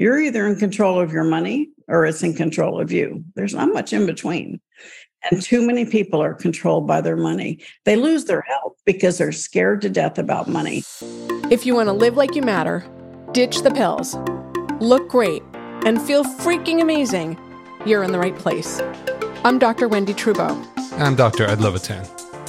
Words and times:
You're 0.00 0.18
either 0.18 0.46
in 0.46 0.56
control 0.56 0.98
of 0.98 1.12
your 1.12 1.24
money 1.24 1.68
or 1.86 2.06
it's 2.06 2.22
in 2.22 2.32
control 2.32 2.80
of 2.80 2.90
you. 2.90 3.22
There's 3.34 3.52
not 3.52 3.70
much 3.70 3.92
in 3.92 4.06
between. 4.06 4.58
And 5.30 5.42
too 5.42 5.60
many 5.60 5.84
people 5.84 6.22
are 6.22 6.32
controlled 6.32 6.86
by 6.86 7.02
their 7.02 7.18
money. 7.18 7.58
They 7.84 7.96
lose 7.96 8.24
their 8.24 8.40
health 8.40 8.76
because 8.86 9.18
they're 9.18 9.30
scared 9.30 9.82
to 9.82 9.90
death 9.90 10.16
about 10.16 10.48
money. 10.48 10.84
If 11.50 11.66
you 11.66 11.74
want 11.74 11.88
to 11.88 11.92
live 11.92 12.16
like 12.16 12.34
you 12.34 12.40
matter, 12.40 12.82
ditch 13.32 13.60
the 13.60 13.72
pills, 13.72 14.14
look 14.80 15.06
great, 15.06 15.42
and 15.84 16.00
feel 16.00 16.24
freaking 16.24 16.80
amazing, 16.80 17.38
you're 17.84 18.02
in 18.02 18.12
the 18.12 18.18
right 18.18 18.36
place. 18.36 18.80
I'm 19.44 19.58
Dr. 19.58 19.86
Wendy 19.86 20.14
Trubow. 20.14 20.66
I'm 20.92 21.14
Dr. 21.14 21.44
Ed 21.44 21.60
Levitan. 21.60 22.08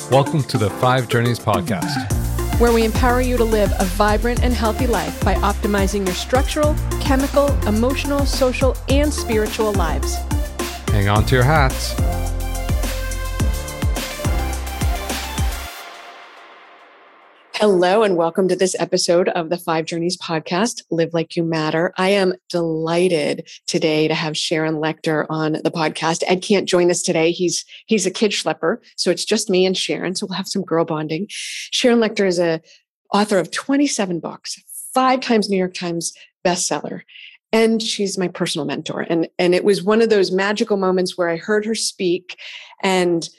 Welcome 0.10 0.44
to 0.44 0.58
the 0.58 0.70
Five 0.70 1.10
Journeys 1.10 1.38
podcast 1.38 2.21
where 2.62 2.72
we 2.72 2.86
empower 2.86 3.22
you 3.22 3.38
to 3.38 3.44
live 3.44 3.74
a 3.80 3.86
vibrant 3.86 4.44
and 4.44 4.54
healthy 4.54 4.86
life 4.86 5.20
by 5.26 5.34
optimizing 5.34 6.06
your 6.06 6.14
structural, 6.14 6.76
chemical, 7.02 7.48
emotional, 7.68 8.24
social, 8.24 8.78
and 8.88 9.12
spiritual 9.12 9.74
lives. 9.74 10.18
Hang 10.90 11.10
on 11.10 11.26
to 11.26 11.34
your 11.34 11.44
hats. 11.44 11.96
Hello, 17.62 18.02
and 18.02 18.18
welcome 18.18 18.48
to 18.48 18.56
this 18.56 18.76
episode 18.80 19.30
of 19.30 19.52
the 19.52 19.58
Five 19.60 19.86
Journeys 19.86 20.18
podcast, 20.18 20.82
Live 20.90 21.14
Like 21.14 21.36
You 21.36 21.44
Matter. 21.44 21.94
I 21.96 22.10
am 22.10 22.34
delighted 22.50 23.48
today 23.68 24.08
to 24.08 24.16
have 24.16 24.36
Sharon 24.36 24.78
Lechter 24.78 25.28
on 25.30 25.52
the 25.64 25.70
podcast. 25.70 26.24
Ed 26.26 26.42
can't 26.42 26.68
join 26.68 26.90
us 26.90 27.04
today. 27.04 27.30
He's 27.30 27.64
he's 27.86 28.08
a 28.08 28.10
kid 28.10 28.32
schlepper, 28.32 28.78
so 28.96 29.12
it's 29.12 29.24
just 29.24 29.48
me 29.48 29.68
and 29.68 29.78
Sharon. 29.78 30.16
So 30.16 30.26
we'll 30.26 30.38
have 30.38 30.48
some 30.48 30.64
girl 30.64 30.86
bonding. 30.86 31.28
Sharon 31.30 32.00
Lechter 32.00 32.26
is 32.26 32.40
a 32.40 32.62
author 33.14 33.38
of 33.38 33.52
27 33.52 34.20
books, 34.20 34.60
five 34.96 35.20
times 35.20 35.48
New 35.48 35.58
York 35.58 35.76
Times 35.76 36.14
bestseller. 36.44 37.02
And 37.52 37.80
she's 37.80 38.18
my 38.18 38.28
personal 38.28 38.66
mentor. 38.66 39.06
And, 39.08 39.30
and 39.38 39.54
it 39.54 39.64
was 39.64 39.84
one 39.84 40.02
of 40.02 40.10
those 40.10 40.32
magical 40.32 40.78
moments 40.78 41.16
where 41.16 41.30
I 41.30 41.38
heard 41.38 41.66
her 41.66 41.76
speak 41.76 42.40
and 42.82 43.30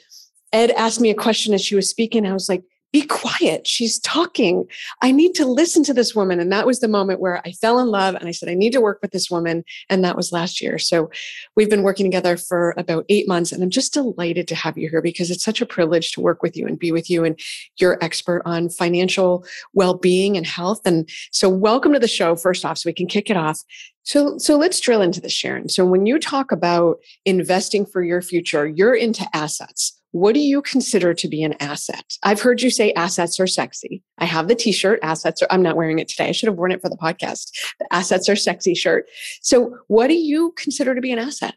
Ed 0.53 0.71
asked 0.71 1.01
me 1.01 1.09
a 1.09 1.15
question 1.15 1.53
as 1.53 1.61
she 1.61 1.75
was 1.75 1.89
speaking. 1.89 2.25
I 2.25 2.31
was 2.31 2.47
like, 2.47 2.63
be 2.93 3.01
quiet. 3.01 3.65
She's 3.65 3.97
talking. 3.99 4.65
I 5.01 5.11
need 5.11 5.33
to 5.33 5.45
listen 5.45 5.83
to 5.85 5.95
this 5.95 6.15
woman. 6.15 6.39
And 6.39 6.51
that 6.51 6.67
was 6.67 6.79
the 6.79 6.87
moment 6.87 7.19
where 7.19 7.41
I 7.43 7.51
fell 7.53 7.79
in 7.79 7.87
love 7.87 8.13
and 8.13 8.27
I 8.27 8.31
said, 8.31 8.49
I 8.49 8.53
need 8.53 8.71
to 8.73 8.81
work 8.81 8.99
with 9.01 9.11
this 9.11 9.31
woman. 9.31 9.65
And 9.89 10.05
that 10.05 10.15
was 10.15 10.31
last 10.31 10.61
year. 10.61 10.77
So 10.77 11.09
we've 11.55 11.71
been 11.71 11.81
working 11.81 12.05
together 12.05 12.37
for 12.37 12.75
about 12.77 13.05
eight 13.09 13.27
months. 13.27 13.51
And 13.51 13.63
I'm 13.63 13.71
just 13.71 13.95
delighted 13.95 14.47
to 14.47 14.55
have 14.55 14.77
you 14.77 14.89
here 14.89 15.01
because 15.01 15.31
it's 15.31 15.43
such 15.43 15.59
a 15.59 15.65
privilege 15.65 16.11
to 16.11 16.21
work 16.21 16.43
with 16.43 16.55
you 16.55 16.67
and 16.67 16.77
be 16.77 16.91
with 16.91 17.09
you. 17.09 17.25
And 17.25 17.37
you're 17.77 17.97
expert 18.03 18.43
on 18.45 18.69
financial 18.69 19.43
well 19.73 19.95
being 19.95 20.37
and 20.37 20.45
health. 20.45 20.81
And 20.85 21.09
so 21.31 21.49
welcome 21.49 21.93
to 21.93 21.99
the 21.99 22.07
show, 22.07 22.35
first 22.35 22.63
off, 22.63 22.77
so 22.77 22.87
we 22.87 22.93
can 22.93 23.07
kick 23.07 23.31
it 23.31 23.37
off. 23.37 23.59
So, 24.03 24.37
so 24.37 24.55
let's 24.55 24.79
drill 24.79 25.01
into 25.01 25.19
this, 25.19 25.33
Sharon. 25.33 25.67
So 25.67 25.83
when 25.83 26.05
you 26.05 26.19
talk 26.19 26.51
about 26.51 26.97
investing 27.25 27.87
for 27.87 28.03
your 28.03 28.21
future, 28.21 28.67
you're 28.67 28.93
into 28.93 29.25
assets 29.33 29.99
what 30.13 30.35
do 30.35 30.39
you 30.39 30.61
consider 30.61 31.13
to 31.15 31.27
be 31.27 31.43
an 31.43 31.55
asset? 31.59 32.17
I've 32.21 32.39
heard 32.39 32.61
you 32.61 32.69
say 32.69 32.93
assets 32.93 33.39
are 33.39 33.47
sexy. 33.47 34.03
I 34.19 34.25
have 34.25 34.47
the 34.47 34.53
t-shirt 34.53 34.99
assets 35.01 35.41
are, 35.41 35.47
I'm 35.49 35.63
not 35.63 35.75
wearing 35.75 35.97
it 35.97 36.07
today. 36.07 36.29
I 36.29 36.31
should 36.31 36.47
have 36.47 36.55
worn 36.55 36.71
it 36.71 36.81
for 36.81 36.89
the 36.89 36.95
podcast. 36.95 37.49
The 37.79 37.87
assets 37.91 38.29
are 38.29 38.35
sexy 38.35 38.75
shirt. 38.75 39.07
So 39.41 39.75
what 39.87 40.07
do 40.07 40.13
you 40.13 40.53
consider 40.55 40.93
to 40.93 41.01
be 41.01 41.11
an 41.11 41.17
asset? 41.17 41.55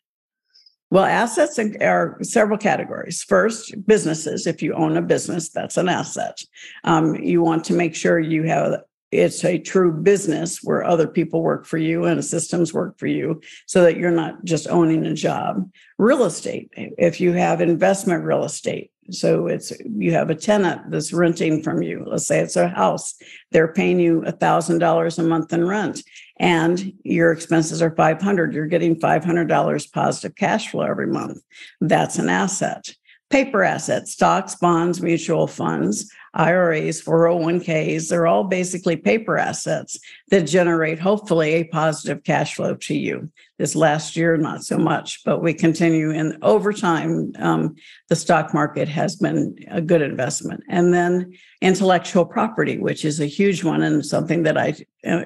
Well, 0.91 1.05
assets 1.05 1.59
are 1.83 2.17
several 2.23 2.57
categories. 2.57 3.23
First, 3.23 3.75
businesses. 3.87 4.47
If 4.47 4.63
you 4.63 4.73
own 4.73 4.97
a 4.97 5.03
business, 5.03 5.51
that's 5.51 5.77
an 5.77 5.91
asset. 5.91 6.41
Um, 6.85 7.17
you 7.17 7.43
want 7.43 7.65
to 7.65 7.75
make 7.75 7.95
sure 7.95 8.19
you 8.19 8.45
have 8.45 8.81
it's 9.13 9.45
a 9.45 9.59
true 9.59 9.93
business 9.93 10.61
where 10.63 10.85
other 10.85 11.07
people 11.07 11.43
work 11.43 11.65
for 11.65 11.79
you 11.79 12.05
and 12.05 12.25
systems 12.25 12.75
work 12.75 12.99
for 12.99 13.07
you 13.07 13.41
so 13.67 13.83
that 13.83 13.97
you're 13.97 14.11
not 14.11 14.45
just 14.45 14.69
owning 14.69 15.07
a 15.07 15.15
job. 15.15 15.71
Real 15.99 16.25
estate 16.25 16.71
if 16.77 17.21
you 17.21 17.33
have 17.33 17.61
investment 17.61 18.25
real 18.25 18.45
estate 18.45 18.91
so 19.11 19.47
it's 19.47 19.73
you 19.81 20.13
have 20.13 20.31
a 20.31 20.35
tenant 20.35 20.91
that's 20.91 21.13
renting 21.13 21.63
from 21.63 21.83
you. 21.83 22.05
Let's 22.07 22.27
say 22.27 22.41
it's 22.41 22.57
a 22.57 22.69
house 22.69 23.15
they're 23.53 23.73
paying 23.73 24.01
you 24.01 24.23
a 24.25 24.33
thousand 24.33 24.79
dollars 24.79 25.19
a 25.19 25.23
month 25.23 25.53
in 25.53 25.67
rent 25.67 26.03
and 26.39 26.93
your 27.05 27.33
expenses 27.33 27.81
are 27.81 27.95
500 27.95 28.53
you're 28.53 28.67
getting 28.67 28.99
$500 28.99 29.93
positive 29.93 30.37
cash 30.37 30.71
flow 30.71 30.85
every 30.85 31.07
month. 31.07 31.39
That's 31.81 32.19
an 32.19 32.29
asset. 32.29 32.89
Paper 33.29 33.65
assets, 33.65 34.13
stocks, 34.13 34.55
bonds, 34.55 35.03
mutual 35.03 35.49
funds, 35.49 36.13
IRAs, 36.37 37.03
401ks, 37.03 38.09
they're 38.09 38.27
all 38.27 38.45
basically 38.45 38.97
paper 38.97 39.39
assets 39.39 39.99
that 40.31 40.43
generate 40.43 40.99
hopefully 40.99 41.55
a 41.55 41.65
positive 41.65 42.23
cash 42.25 42.57
flow 42.57 42.75
to 42.75 42.95
you. 42.95 43.31
This 43.59 43.75
last 43.75 44.17
year, 44.17 44.37
not 44.37 44.63
so 44.63 44.77
much, 44.77 45.25
but 45.25 45.43
we 45.43 45.55
continue. 45.55 46.11
And 46.11 46.37
over 46.43 46.75
time, 46.75 47.33
um, 47.39 47.75
the 48.11 48.17
stock 48.17 48.53
market 48.53 48.87
has 48.87 49.17
been 49.17 49.57
a 49.71 49.81
good 49.81 50.03
investment. 50.03 50.63
And 50.69 50.93
then 50.93 51.33
intellectual 51.63 52.27
property, 52.27 52.77
which 52.77 53.07
is 53.07 53.19
a 53.19 53.25
huge 53.25 53.65
one 53.65 53.83
and 53.83 54.05
something 54.05 54.43
that 54.43 54.59
I 54.59 54.75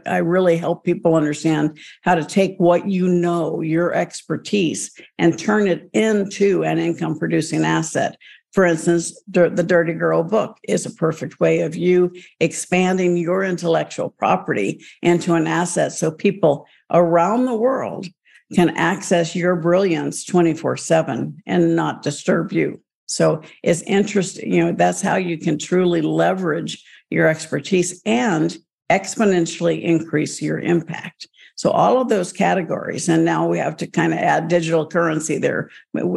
I 0.06 0.18
really 0.18 0.58
help 0.58 0.84
people 0.84 1.14
understand 1.14 1.78
how 2.02 2.14
to 2.14 2.24
take 2.24 2.54
what 2.58 2.86
you 2.86 3.08
know, 3.08 3.62
your 3.62 3.94
expertise, 3.94 4.92
and 5.18 5.38
turn 5.38 5.66
it 5.66 5.88
into 5.94 6.62
an 6.64 6.78
income 6.78 7.18
producing 7.18 7.64
asset 7.64 8.16
for 8.52 8.64
instance, 8.64 9.20
the 9.28 9.48
Dirty 9.48 9.92
Girl 9.92 10.24
book 10.24 10.58
is 10.64 10.84
a 10.84 10.90
perfect 10.90 11.38
way 11.38 11.60
of 11.60 11.76
you 11.76 12.12
expanding 12.40 13.16
your 13.16 13.44
intellectual 13.44 14.10
property 14.10 14.84
into 15.02 15.34
an 15.34 15.46
asset 15.46 15.92
so 15.92 16.10
people 16.10 16.66
around 16.90 17.44
the 17.44 17.54
world 17.54 18.06
can 18.54 18.70
access 18.70 19.36
your 19.36 19.54
brilliance 19.54 20.24
24 20.24 20.76
7 20.76 21.40
and 21.46 21.76
not 21.76 22.02
disturb 22.02 22.52
you. 22.52 22.80
So 23.06 23.42
it's 23.62 23.82
interesting, 23.82 24.52
you 24.52 24.64
know, 24.64 24.72
that's 24.72 25.00
how 25.00 25.16
you 25.16 25.38
can 25.38 25.56
truly 25.56 26.02
leverage 26.02 26.84
your 27.10 27.28
expertise 27.28 28.02
and 28.04 28.56
exponentially 28.90 29.82
increase 29.82 30.42
your 30.42 30.58
impact. 30.58 31.28
So 31.60 31.72
all 31.72 32.00
of 32.00 32.08
those 32.08 32.32
categories, 32.32 33.06
and 33.06 33.22
now 33.22 33.46
we 33.46 33.58
have 33.58 33.76
to 33.76 33.86
kind 33.86 34.14
of 34.14 34.18
add 34.18 34.48
digital 34.48 34.86
currency 34.86 35.36
there. 35.36 35.68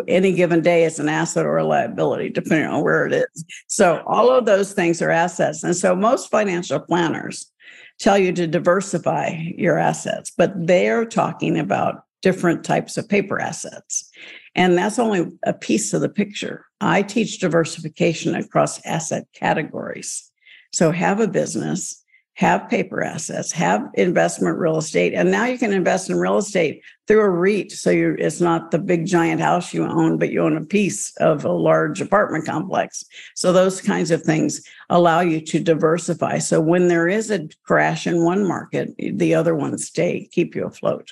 Any 0.07 0.31
given 0.31 0.61
day, 0.61 0.85
it's 0.85 0.99
an 0.99 1.09
asset 1.09 1.45
or 1.45 1.57
a 1.57 1.65
liability, 1.65 2.29
depending 2.29 2.69
on 2.69 2.81
where 2.81 3.05
it 3.05 3.11
is. 3.11 3.43
So 3.67 4.01
all 4.07 4.31
of 4.31 4.45
those 4.45 4.71
things 4.71 5.01
are 5.01 5.09
assets. 5.09 5.61
And 5.61 5.75
so 5.75 5.97
most 5.97 6.31
financial 6.31 6.79
planners 6.79 7.51
tell 7.99 8.17
you 8.17 8.31
to 8.31 8.47
diversify 8.47 9.35
your 9.57 9.77
assets, 9.77 10.31
but 10.37 10.53
they're 10.55 11.03
talking 11.03 11.59
about 11.59 12.05
different 12.21 12.63
types 12.63 12.95
of 12.95 13.09
paper 13.09 13.37
assets. 13.41 14.09
And 14.55 14.77
that's 14.77 14.97
only 14.97 15.29
a 15.45 15.51
piece 15.51 15.93
of 15.93 15.99
the 15.99 16.07
picture. 16.07 16.67
I 16.79 17.01
teach 17.01 17.39
diversification 17.39 18.33
across 18.33 18.79
asset 18.85 19.25
categories. 19.33 20.31
So 20.71 20.91
have 20.91 21.19
a 21.19 21.27
business 21.27 22.01
have 22.35 22.67
paper 22.67 23.03
assets, 23.03 23.51
have 23.51 23.87
investment 23.93 24.57
real 24.57 24.77
estate, 24.77 25.13
and 25.13 25.29
now 25.29 25.45
you 25.45 25.57
can 25.57 25.71
invest 25.71 26.09
in 26.09 26.17
real 26.17 26.37
estate 26.37 26.81
through 27.07 27.21
a 27.21 27.29
REIT. 27.29 27.71
So 27.71 27.91
it's 27.91 28.41
not 28.41 28.71
the 28.71 28.79
big 28.79 29.05
giant 29.05 29.39
house 29.39 29.73
you 29.73 29.85
own, 29.85 30.17
but 30.17 30.31
you 30.31 30.41
own 30.41 30.57
a 30.57 30.65
piece 30.65 31.15
of 31.17 31.45
a 31.45 31.51
large 31.51 32.01
apartment 32.01 32.45
complex. 32.45 33.05
So 33.35 33.53
those 33.53 33.81
kinds 33.81 34.09
of 34.09 34.23
things 34.23 34.61
allow 34.89 35.19
you 35.19 35.41
to 35.41 35.59
diversify. 35.59 36.39
So 36.39 36.59
when 36.59 36.87
there 36.87 37.07
is 37.07 37.29
a 37.29 37.47
crash 37.63 38.07
in 38.07 38.23
one 38.23 38.47
market, 38.47 38.95
the 38.97 39.35
other 39.35 39.53
ones 39.53 39.85
stay, 39.85 40.27
keep 40.31 40.55
you 40.55 40.65
afloat. 40.65 41.11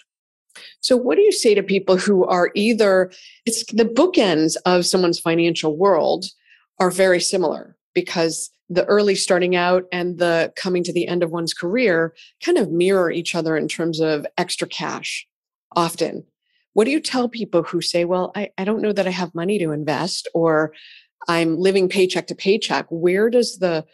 So, 0.82 0.98
what 0.98 1.16
do 1.16 1.22
you 1.22 1.32
say 1.32 1.56
to 1.56 1.64
people 1.64 1.96
who 1.96 2.26
are 2.26 2.52
either, 2.56 3.12
it's 3.46 3.64
the 3.72 3.86
bookends 3.86 4.58
of 4.66 4.86
someone's 4.86 5.20
financial 5.20 5.78
world 5.78 6.26
are 6.78 6.92
very 6.92 7.22
similar 7.22 7.78
because 7.94 8.50
the 8.72 8.86
early 8.86 9.16
starting 9.16 9.54
out 9.54 9.84
and 9.92 10.18
the 10.18 10.54
coming 10.56 10.82
to 10.82 10.94
the 10.94 11.06
end 11.06 11.24
of 11.24 11.32
one's 11.32 11.54
career 11.54 12.16
kind 12.44 12.58
of 12.58 12.72
mirror 12.72 13.12
each 13.12 13.36
other 13.36 13.58
in 13.58 13.68
terms 13.68 14.00
of 14.00 14.26
extra 14.38 14.66
cash 14.66 15.28
often. 15.76 16.24
What 16.72 16.86
do 16.86 16.92
you 16.92 17.02
tell 17.02 17.28
people 17.28 17.64
who 17.64 17.82
say, 17.82 18.06
well, 18.06 18.32
I, 18.34 18.52
I 18.58 18.64
don't 18.64 18.82
know 18.82 18.94
that 18.94 19.08
I 19.08 19.12
have 19.12 19.36
money 19.36 19.60
to 19.60 19.72
invest 19.72 20.30
or 20.34 20.74
I'm 21.28 21.58
living 21.58 21.90
paycheck 21.90 22.28
to 22.28 22.36
paycheck? 22.36 22.86
Where 22.90 23.30
does 23.30 23.58
the 23.58 23.86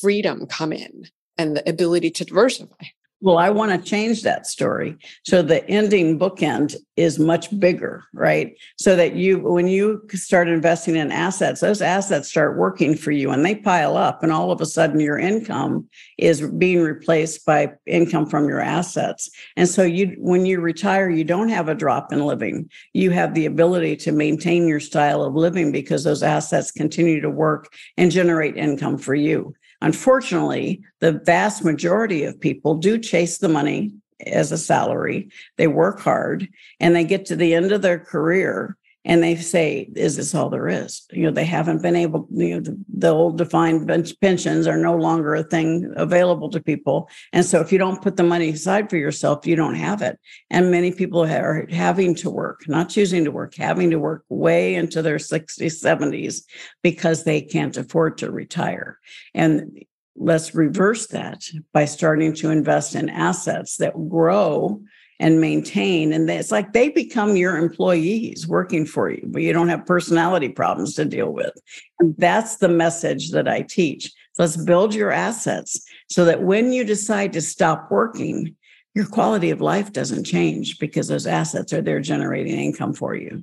freedom 0.00 0.46
come 0.46 0.74
in 0.74 1.06
and 1.38 1.56
the 1.56 1.66
ability 1.66 2.10
to 2.10 2.26
diversify? 2.26 2.84
Well, 3.20 3.38
I 3.38 3.50
want 3.50 3.72
to 3.72 3.90
change 3.90 4.22
that 4.22 4.46
story. 4.46 4.96
So 5.24 5.42
the 5.42 5.68
ending 5.68 6.20
bookend 6.20 6.76
is 6.96 7.18
much 7.18 7.58
bigger, 7.58 8.04
right? 8.14 8.56
So 8.78 8.94
that 8.94 9.16
you, 9.16 9.40
when 9.40 9.66
you 9.66 10.02
start 10.10 10.46
investing 10.46 10.94
in 10.94 11.10
assets, 11.10 11.60
those 11.60 11.82
assets 11.82 12.28
start 12.28 12.56
working 12.56 12.96
for 12.96 13.10
you 13.10 13.32
and 13.32 13.44
they 13.44 13.56
pile 13.56 13.96
up. 13.96 14.22
And 14.22 14.30
all 14.30 14.52
of 14.52 14.60
a 14.60 14.66
sudden, 14.66 15.00
your 15.00 15.18
income 15.18 15.88
is 16.16 16.42
being 16.58 16.80
replaced 16.80 17.44
by 17.44 17.72
income 17.86 18.26
from 18.26 18.48
your 18.48 18.60
assets. 18.60 19.28
And 19.56 19.68
so 19.68 19.82
you, 19.82 20.14
when 20.18 20.46
you 20.46 20.60
retire, 20.60 21.10
you 21.10 21.24
don't 21.24 21.48
have 21.48 21.68
a 21.68 21.74
drop 21.74 22.12
in 22.12 22.24
living. 22.24 22.70
You 22.92 23.10
have 23.10 23.34
the 23.34 23.46
ability 23.46 23.96
to 23.96 24.12
maintain 24.12 24.68
your 24.68 24.80
style 24.80 25.24
of 25.24 25.34
living 25.34 25.72
because 25.72 26.04
those 26.04 26.22
assets 26.22 26.70
continue 26.70 27.20
to 27.20 27.30
work 27.30 27.72
and 27.96 28.12
generate 28.12 28.56
income 28.56 28.96
for 28.96 29.16
you. 29.16 29.54
Unfortunately, 29.80 30.82
the 31.00 31.12
vast 31.12 31.64
majority 31.64 32.24
of 32.24 32.40
people 32.40 32.74
do 32.74 32.98
chase 32.98 33.38
the 33.38 33.48
money 33.48 33.92
as 34.26 34.50
a 34.50 34.58
salary. 34.58 35.28
They 35.56 35.68
work 35.68 36.00
hard 36.00 36.48
and 36.80 36.94
they 36.94 37.04
get 37.04 37.26
to 37.26 37.36
the 37.36 37.54
end 37.54 37.72
of 37.72 37.82
their 37.82 37.98
career 37.98 38.76
and 39.08 39.22
they 39.22 39.34
say, 39.34 39.90
"Is 39.96 40.16
this 40.16 40.34
all 40.34 40.50
there 40.50 40.68
is?" 40.68 41.06
You 41.10 41.24
know, 41.24 41.30
they 41.32 41.44
haven't 41.44 41.82
been 41.82 41.96
able. 41.96 42.28
You 42.30 42.54
know, 42.54 42.60
the, 42.60 42.78
the 42.88 43.08
old 43.08 43.38
defined 43.38 43.90
pensions 44.20 44.66
are 44.66 44.76
no 44.76 44.94
longer 44.94 45.34
a 45.34 45.42
thing 45.42 45.92
available 45.96 46.50
to 46.50 46.60
people, 46.60 47.08
and 47.32 47.44
so 47.44 47.60
if 47.60 47.72
you 47.72 47.78
don't 47.78 48.02
put 48.02 48.16
the 48.16 48.22
money 48.22 48.50
aside 48.50 48.88
for 48.88 48.96
yourself, 48.98 49.46
you 49.46 49.56
don't 49.56 49.74
have 49.74 50.02
it. 50.02 50.20
And 50.50 50.70
many 50.70 50.92
people 50.92 51.24
are 51.24 51.66
having 51.70 52.14
to 52.16 52.30
work, 52.30 52.68
not 52.68 52.90
choosing 52.90 53.24
to 53.24 53.32
work, 53.32 53.54
having 53.56 53.90
to 53.90 53.98
work 53.98 54.24
way 54.28 54.74
into 54.74 55.02
their 55.02 55.16
60s, 55.16 55.82
70s 55.82 56.42
because 56.82 57.24
they 57.24 57.40
can't 57.40 57.76
afford 57.76 58.18
to 58.18 58.30
retire. 58.30 58.98
And 59.34 59.84
let's 60.16 60.54
reverse 60.54 61.06
that 61.08 61.42
by 61.72 61.84
starting 61.84 62.34
to 62.34 62.50
invest 62.50 62.94
in 62.94 63.08
assets 63.08 63.76
that 63.78 63.94
grow 64.08 64.82
and 65.20 65.40
maintain. 65.40 66.12
And 66.12 66.30
it's 66.30 66.52
like 66.52 66.72
they 66.72 66.88
become 66.88 67.36
your 67.36 67.56
employees 67.56 68.46
working 68.46 68.86
for 68.86 69.10
you, 69.10 69.22
but 69.26 69.42
you 69.42 69.52
don't 69.52 69.68
have 69.68 69.84
personality 69.86 70.48
problems 70.48 70.94
to 70.94 71.04
deal 71.04 71.32
with. 71.32 71.52
And 71.98 72.14
that's 72.18 72.56
the 72.56 72.68
message 72.68 73.30
that 73.32 73.48
I 73.48 73.62
teach. 73.62 74.12
Let's 74.38 74.56
build 74.56 74.94
your 74.94 75.10
assets 75.10 75.84
so 76.08 76.24
that 76.24 76.42
when 76.42 76.72
you 76.72 76.84
decide 76.84 77.32
to 77.32 77.40
stop 77.40 77.90
working, 77.90 78.54
your 78.94 79.06
quality 79.06 79.50
of 79.50 79.60
life 79.60 79.92
doesn't 79.92 80.24
change 80.24 80.78
because 80.78 81.08
those 81.08 81.26
assets 81.26 81.72
are 81.72 81.82
there 81.82 82.00
generating 82.00 82.58
income 82.58 82.92
for 82.92 83.14
you. 83.14 83.42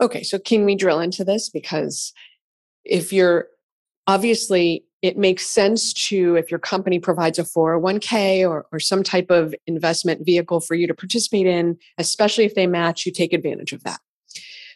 Okay, 0.00 0.22
so 0.22 0.38
can 0.38 0.64
we 0.64 0.74
drill 0.74 1.00
into 1.00 1.24
this? 1.24 1.48
Because 1.48 2.12
if 2.84 3.12
you're 3.12 3.46
obviously 4.06 4.84
it 5.04 5.18
makes 5.18 5.46
sense 5.46 5.92
to 5.92 6.34
if 6.34 6.50
your 6.50 6.58
company 6.58 6.98
provides 6.98 7.38
a 7.38 7.42
401k 7.42 8.48
or, 8.48 8.64
or 8.72 8.80
some 8.80 9.02
type 9.02 9.28
of 9.28 9.54
investment 9.66 10.24
vehicle 10.24 10.60
for 10.60 10.74
you 10.74 10.86
to 10.86 10.94
participate 10.94 11.46
in 11.46 11.76
especially 11.98 12.46
if 12.46 12.54
they 12.54 12.66
match 12.66 13.04
you 13.04 13.12
take 13.12 13.34
advantage 13.34 13.74
of 13.74 13.84
that. 13.84 14.00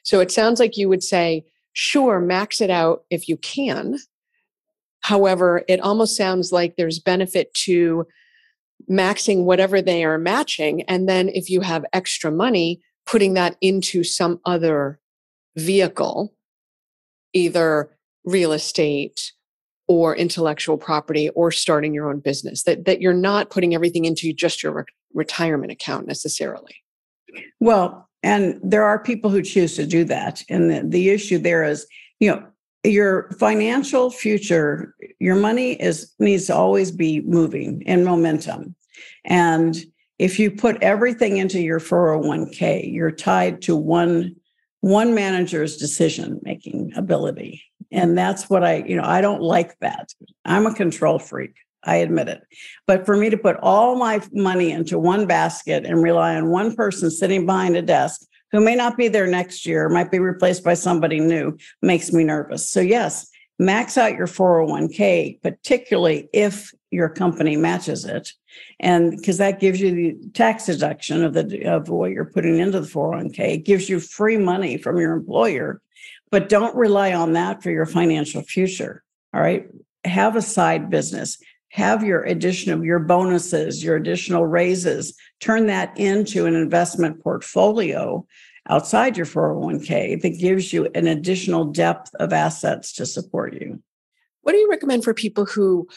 So 0.02 0.20
it 0.20 0.30
sounds 0.30 0.60
like 0.60 0.76
you 0.76 0.86
would 0.90 1.02
say 1.02 1.46
sure 1.72 2.20
max 2.20 2.60
it 2.60 2.68
out 2.68 3.04
if 3.08 3.26
you 3.26 3.38
can. 3.38 3.96
However 5.00 5.64
it 5.66 5.80
almost 5.80 6.14
sounds 6.14 6.52
like 6.52 6.76
there's 6.76 6.98
benefit 6.98 7.54
to 7.64 8.06
maxing 8.90 9.44
whatever 9.44 9.80
they 9.80 10.04
are 10.04 10.18
matching 10.18 10.82
and 10.82 11.08
then 11.08 11.30
if 11.30 11.48
you 11.48 11.62
have 11.62 11.86
extra 11.94 12.30
money 12.30 12.82
putting 13.06 13.32
that 13.32 13.56
into 13.62 14.04
some 14.04 14.40
other 14.44 15.00
vehicle 15.56 16.34
either 17.32 17.88
real 18.24 18.52
estate 18.52 19.32
or 19.88 20.14
intellectual 20.14 20.76
property 20.76 21.30
or 21.30 21.50
starting 21.50 21.94
your 21.94 22.08
own 22.08 22.20
business 22.20 22.62
that 22.62 22.84
that 22.84 23.00
you're 23.00 23.14
not 23.14 23.50
putting 23.50 23.74
everything 23.74 24.04
into 24.04 24.32
just 24.32 24.62
your 24.62 24.72
re- 24.72 24.84
retirement 25.14 25.72
account 25.72 26.06
necessarily. 26.06 26.76
Well 27.58 28.08
and 28.22 28.60
there 28.62 28.84
are 28.84 29.02
people 29.02 29.30
who 29.30 29.42
choose 29.42 29.74
to 29.76 29.86
do 29.86 30.04
that 30.04 30.42
and 30.48 30.70
the, 30.70 30.82
the 30.84 31.08
issue 31.10 31.38
there 31.38 31.64
is 31.64 31.86
you 32.20 32.30
know 32.30 32.46
your 32.84 33.30
financial 33.38 34.10
future 34.10 34.94
your 35.18 35.36
money 35.36 35.72
is 35.72 36.12
needs 36.18 36.46
to 36.46 36.54
always 36.54 36.92
be 36.92 37.22
moving 37.22 37.82
in 37.82 38.04
momentum. 38.04 38.76
And 39.24 39.76
if 40.18 40.38
you 40.38 40.50
put 40.50 40.82
everything 40.82 41.38
into 41.38 41.60
your 41.60 41.80
401k 41.80 42.92
you're 42.92 43.10
tied 43.10 43.62
to 43.62 43.74
one 43.74 44.36
one 44.80 45.14
manager's 45.14 45.76
decision 45.76 46.40
making 46.42 46.92
ability 46.94 47.62
and 47.90 48.16
that's 48.16 48.50
what 48.50 48.64
I, 48.64 48.76
you 48.76 48.96
know, 48.96 49.04
I 49.04 49.20
don't 49.20 49.42
like 49.42 49.78
that. 49.80 50.12
I'm 50.44 50.66
a 50.66 50.74
control 50.74 51.18
freak. 51.18 51.54
I 51.84 51.96
admit 51.96 52.28
it. 52.28 52.42
But 52.86 53.06
for 53.06 53.16
me 53.16 53.30
to 53.30 53.38
put 53.38 53.56
all 53.62 53.96
my 53.96 54.20
money 54.32 54.72
into 54.72 54.98
one 54.98 55.26
basket 55.26 55.86
and 55.86 56.02
rely 56.02 56.34
on 56.34 56.50
one 56.50 56.74
person 56.74 57.10
sitting 57.10 57.46
behind 57.46 57.76
a 57.76 57.82
desk 57.82 58.22
who 58.52 58.60
may 58.60 58.74
not 58.74 58.96
be 58.96 59.08
there 59.08 59.26
next 59.26 59.64
year, 59.66 59.88
might 59.88 60.10
be 60.10 60.18
replaced 60.18 60.64
by 60.64 60.74
somebody 60.74 61.20
new, 61.20 61.56
makes 61.82 62.12
me 62.12 62.24
nervous. 62.24 62.68
So, 62.68 62.80
yes, 62.80 63.28
max 63.58 63.96
out 63.98 64.16
your 64.16 64.26
401k, 64.26 65.40
particularly 65.42 66.28
if 66.32 66.72
your 66.90 67.08
company 67.08 67.56
matches 67.56 68.04
it. 68.04 68.32
And 68.80 69.10
because 69.10 69.38
that 69.38 69.60
gives 69.60 69.80
you 69.80 69.94
the 69.94 70.16
tax 70.30 70.66
deduction 70.66 71.22
of 71.22 71.34
the 71.34 71.64
of 71.64 71.88
what 71.88 72.10
you're 72.10 72.24
putting 72.24 72.58
into 72.58 72.80
the 72.80 72.88
401k, 72.88 73.38
it 73.38 73.64
gives 73.64 73.88
you 73.88 74.00
free 74.00 74.36
money 74.36 74.78
from 74.78 74.98
your 74.98 75.12
employer 75.12 75.80
but 76.30 76.48
don't 76.48 76.76
rely 76.76 77.12
on 77.12 77.32
that 77.32 77.62
for 77.62 77.70
your 77.70 77.86
financial 77.86 78.42
future. 78.42 79.02
All 79.34 79.40
right. 79.40 79.66
Have 80.04 80.36
a 80.36 80.42
side 80.42 80.90
business, 80.90 81.38
have 81.70 82.02
your 82.02 82.22
addition 82.22 82.72
of 82.72 82.84
your 82.84 82.98
bonuses, 82.98 83.82
your 83.82 83.96
additional 83.96 84.46
raises, 84.46 85.14
turn 85.40 85.66
that 85.66 85.98
into 85.98 86.46
an 86.46 86.54
investment 86.54 87.22
portfolio 87.22 88.26
outside 88.68 89.16
your 89.16 89.26
401k 89.26 90.20
that 90.22 90.38
gives 90.38 90.72
you 90.72 90.88
an 90.94 91.06
additional 91.06 91.64
depth 91.64 92.14
of 92.16 92.32
assets 92.32 92.92
to 92.94 93.06
support 93.06 93.54
you. 93.54 93.82
What 94.42 94.52
do 94.52 94.58
you 94.58 94.70
recommend 94.70 95.04
for 95.04 95.14
people 95.14 95.46
who 95.46 95.88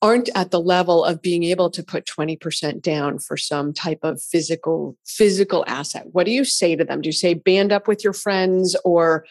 aren't 0.00 0.28
at 0.34 0.50
the 0.50 0.60
level 0.60 1.04
of 1.04 1.22
being 1.22 1.42
able 1.42 1.70
to 1.70 1.82
put 1.82 2.06
20% 2.06 2.82
down 2.82 3.18
for 3.18 3.36
some 3.36 3.72
type 3.72 4.00
of 4.02 4.22
physical 4.22 4.96
physical 5.04 5.64
asset 5.66 6.06
what 6.12 6.24
do 6.24 6.30
you 6.30 6.44
say 6.44 6.76
to 6.76 6.84
them 6.84 7.00
do 7.00 7.08
you 7.08 7.12
say 7.12 7.34
band 7.34 7.72
up 7.72 7.88
with 7.88 8.04
your 8.04 8.12
friends 8.12 8.76
or 8.84 9.24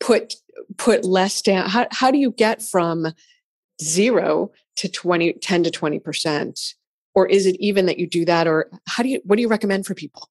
put 0.00 0.34
put 0.76 1.04
less 1.04 1.42
down 1.42 1.68
how, 1.68 1.86
how 1.90 2.10
do 2.10 2.18
you 2.18 2.30
get 2.30 2.62
from 2.62 3.12
zero 3.82 4.50
to 4.76 4.88
20 4.88 5.34
10 5.34 5.62
to 5.64 5.70
20 5.70 5.98
percent? 6.00 6.60
Or 7.14 7.26
is 7.28 7.46
it 7.46 7.56
even 7.60 7.86
that 7.86 7.98
you 7.98 8.08
do 8.08 8.24
that 8.24 8.46
or 8.46 8.70
how 8.88 9.02
do 9.02 9.08
you 9.08 9.20
what 9.24 9.36
do 9.36 9.42
you 9.42 9.48
recommend 9.48 9.86
for 9.86 9.94
people 9.94 10.28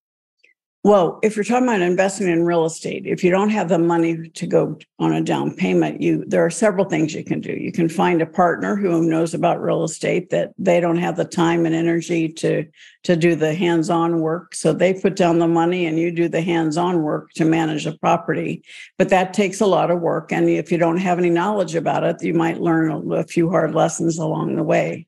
well, 0.85 1.19
if 1.24 1.38
you're 1.38 1.45
talking 1.45 1.65
about 1.65 1.80
investing 1.80 2.27
in 2.27 2.44
real 2.44 2.65
estate, 2.65 3.06
if 3.06 3.24
you 3.24 3.31
don't 3.31 3.51
have 3.51 3.69
the 3.69 3.80
money 3.80 4.27
to 4.27 4.45
go 4.45 4.77
on 5.00 5.13
a 5.13 5.21
down 5.21 5.56
payment, 5.56 6.01
you 6.01 6.25
there 6.27 6.45
are 6.45 6.50
several 6.50 6.83
things 6.83 7.13
you 7.13 7.24
can 7.24 7.39
do. 7.39 7.53
You 7.53 7.71
can 7.71 7.88
find 7.88 8.21
a 8.21 8.25
partner 8.25 8.75
who 8.75 9.01
knows 9.09 9.33
about 9.33 9.62
real 9.62 9.85
estate 9.85 10.30
that 10.31 10.51
they 10.57 10.81
don't 10.81 10.97
have 10.97 11.15
the 11.15 11.24
time 11.24 11.65
and 11.65 11.74
energy 11.74 12.27
to 12.33 12.65
to 13.03 13.15
do 13.15 13.33
the 13.35 13.53
hands-on 13.53 14.19
work, 14.19 14.56
so 14.56 14.74
they 14.74 14.94
put 14.94 15.15
down 15.15 15.39
the 15.39 15.47
money 15.47 15.85
and 15.85 15.97
you 15.97 16.12
do 16.12 16.27
the 16.27 16.41
hands-on 16.41 17.01
work 17.01 17.31
to 17.35 17.45
manage 17.45 17.85
the 17.85 17.97
property. 18.00 18.62
But 18.97 19.07
that 19.09 19.33
takes 19.33 19.62
a 19.62 19.65
lot 19.65 19.89
of 19.89 20.01
work, 20.01 20.33
and 20.33 20.50
if 20.50 20.69
you 20.69 20.77
don't 20.77 20.97
have 20.97 21.18
any 21.18 21.30
knowledge 21.30 21.75
about 21.75 22.03
it, 22.03 22.21
you 22.21 22.33
might 22.33 22.59
learn 22.59 23.09
a 23.13 23.24
few 23.24 23.50
hard 23.50 23.74
lessons 23.74 24.18
along 24.18 24.57
the 24.57 24.63
way. 24.63 25.07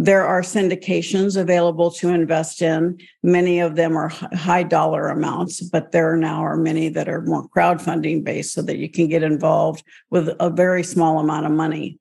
There 0.00 0.24
are 0.24 0.42
syndications 0.42 1.36
available 1.36 1.90
to 1.92 2.10
invest 2.10 2.62
in. 2.62 2.98
Many 3.24 3.58
of 3.58 3.74
them 3.74 3.96
are 3.96 4.08
high 4.08 4.62
dollar 4.62 5.08
amounts, 5.08 5.60
but 5.60 5.90
there 5.90 6.16
now 6.16 6.40
are 6.44 6.56
many 6.56 6.88
that 6.90 7.08
are 7.08 7.22
more 7.22 7.48
crowdfunding 7.48 8.22
based 8.22 8.54
so 8.54 8.62
that 8.62 8.76
you 8.78 8.88
can 8.88 9.08
get 9.08 9.24
involved 9.24 9.82
with 10.10 10.28
a 10.38 10.50
very 10.50 10.84
small 10.84 11.18
amount 11.18 11.46
of 11.46 11.52
money. 11.52 11.98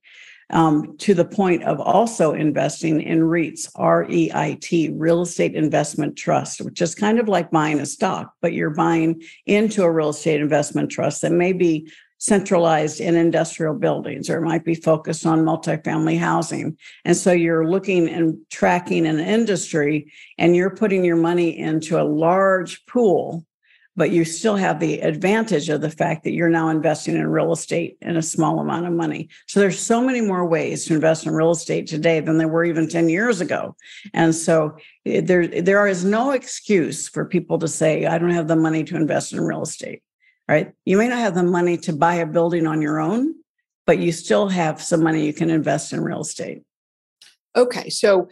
Um, 0.50 0.95
to 1.00 1.13
the 1.13 1.25
point 1.25 1.63
of 1.63 1.81
also 1.81 2.31
investing 2.33 3.01
in 3.01 3.19
REITs, 3.19 3.69
R 3.75 4.05
E 4.10 4.31
I 4.33 4.57
T, 4.62 4.89
Real 4.89 5.24
Estate 5.24 5.55
Investment 5.55 6.15
Trust, 6.15 6.62
which 6.62 6.81
is 6.81 6.95
kind 6.95 7.19
of 7.19 7.27
like 7.27 7.51
buying 7.51 7.81
a 7.81 7.86
stock, 7.86 8.31
but 8.41 8.53
you're 8.53 8.69
buying 8.69 9.21
into 9.45 9.83
a 9.83 9.91
real 9.91 10.10
estate 10.10 10.39
investment 10.39 10.89
trust 10.89 11.24
that 11.24 11.33
may 11.33 11.51
be 11.51 11.91
centralized 12.19 13.00
in 13.00 13.15
industrial 13.15 13.75
buildings 13.75 14.29
or 14.29 14.38
it 14.38 14.47
might 14.47 14.65
be 14.65 14.75
focused 14.75 15.25
on 15.25 15.45
multifamily 15.45 16.17
housing. 16.17 16.77
And 17.05 17.15
so 17.15 17.31
you're 17.31 17.69
looking 17.69 18.09
and 18.09 18.38
tracking 18.50 19.05
an 19.05 19.19
industry 19.19 20.12
and 20.38 20.55
you're 20.55 20.75
putting 20.75 21.05
your 21.05 21.15
money 21.15 21.57
into 21.57 22.00
a 22.00 22.03
large 22.03 22.86
pool, 22.88 23.45
but 23.95 24.09
you 24.09 24.25
still 24.25 24.55
have 24.55 24.79
the 24.79 25.00
advantage 25.01 25.69
of 25.69 25.81
the 25.81 25.91
fact 25.91 26.24
that 26.24 26.31
you're 26.31 26.50
now 26.50 26.69
investing 26.69 27.15
in 27.15 27.27
real 27.27 27.51
estate 27.51 27.97
in 28.01 28.17
a 28.17 28.21
small 28.21 28.59
amount 28.59 28.88
of 28.88 28.93
money. 28.93 29.29
So 29.47 29.59
there's 29.59 29.79
so 29.79 30.01
many 30.01 30.21
more 30.21 30.45
ways 30.45 30.86
to 30.86 30.95
invest 30.95 31.27
in 31.27 31.33
real 31.33 31.51
estate 31.51 31.86
today 31.86 32.19
than 32.19 32.39
there 32.39 32.47
were 32.47 32.65
even 32.65 32.89
10 32.89 33.09
years 33.09 33.41
ago. 33.41 33.75
And 34.13 34.33
so 34.33 34.77
eh, 35.05 35.21
there, 35.21 35.47
there 35.47 35.86
is 35.86 36.03
no 36.03 36.31
excuse 36.31 37.07
for 37.07 37.25
people 37.25 37.59
to 37.59 37.67
say, 37.67 38.07
I 38.07 38.17
don't 38.17 38.31
have 38.31 38.47
the 38.47 38.55
money 38.55 38.83
to 38.86 38.95
invest 38.95 39.33
in 39.33 39.41
real 39.41 39.62
estate 39.62 40.01
right? 40.47 40.73
You 40.85 40.97
may 40.97 41.07
not 41.07 41.19
have 41.19 41.35
the 41.35 41.43
money 41.43 41.77
to 41.77 41.93
buy 41.93 42.15
a 42.15 42.25
building 42.25 42.67
on 42.67 42.81
your 42.81 42.99
own, 42.99 43.35
but 43.85 43.99
you 43.99 44.11
still 44.11 44.49
have 44.49 44.81
some 44.81 45.03
money 45.03 45.25
you 45.25 45.33
can 45.33 45.49
invest 45.49 45.93
in 45.93 46.01
real 46.01 46.21
estate. 46.21 46.63
Okay, 47.55 47.89
so 47.89 48.29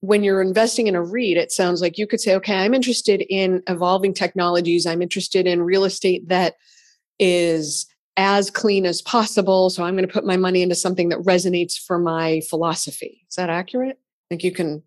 when 0.00 0.24
you're 0.24 0.40
investing 0.40 0.86
in 0.86 0.96
a 0.96 1.02
REIT, 1.02 1.36
it 1.36 1.52
sounds 1.52 1.82
like 1.82 1.98
you 1.98 2.06
could 2.06 2.20
say, 2.20 2.34
okay, 2.36 2.54
I'm 2.54 2.72
interested 2.72 3.22
in 3.28 3.62
evolving 3.68 4.14
technologies. 4.14 4.86
I'm 4.86 5.02
interested 5.02 5.46
in 5.46 5.62
real 5.62 5.84
estate 5.84 6.28
that 6.28 6.54
is 7.18 7.86
as 8.16 8.50
clean 8.50 8.86
as 8.86 9.02
possible. 9.02 9.68
So 9.68 9.84
I'm 9.84 9.94
going 9.94 10.06
to 10.06 10.12
put 10.12 10.24
my 10.24 10.38
money 10.38 10.62
into 10.62 10.74
something 10.74 11.10
that 11.10 11.18
resonates 11.20 11.78
for 11.78 11.98
my 11.98 12.40
philosophy. 12.48 13.26
Is 13.28 13.36
that 13.36 13.50
accurate? 13.50 13.98
I 13.98 14.24
think 14.30 14.44
you 14.44 14.52
can 14.52 14.82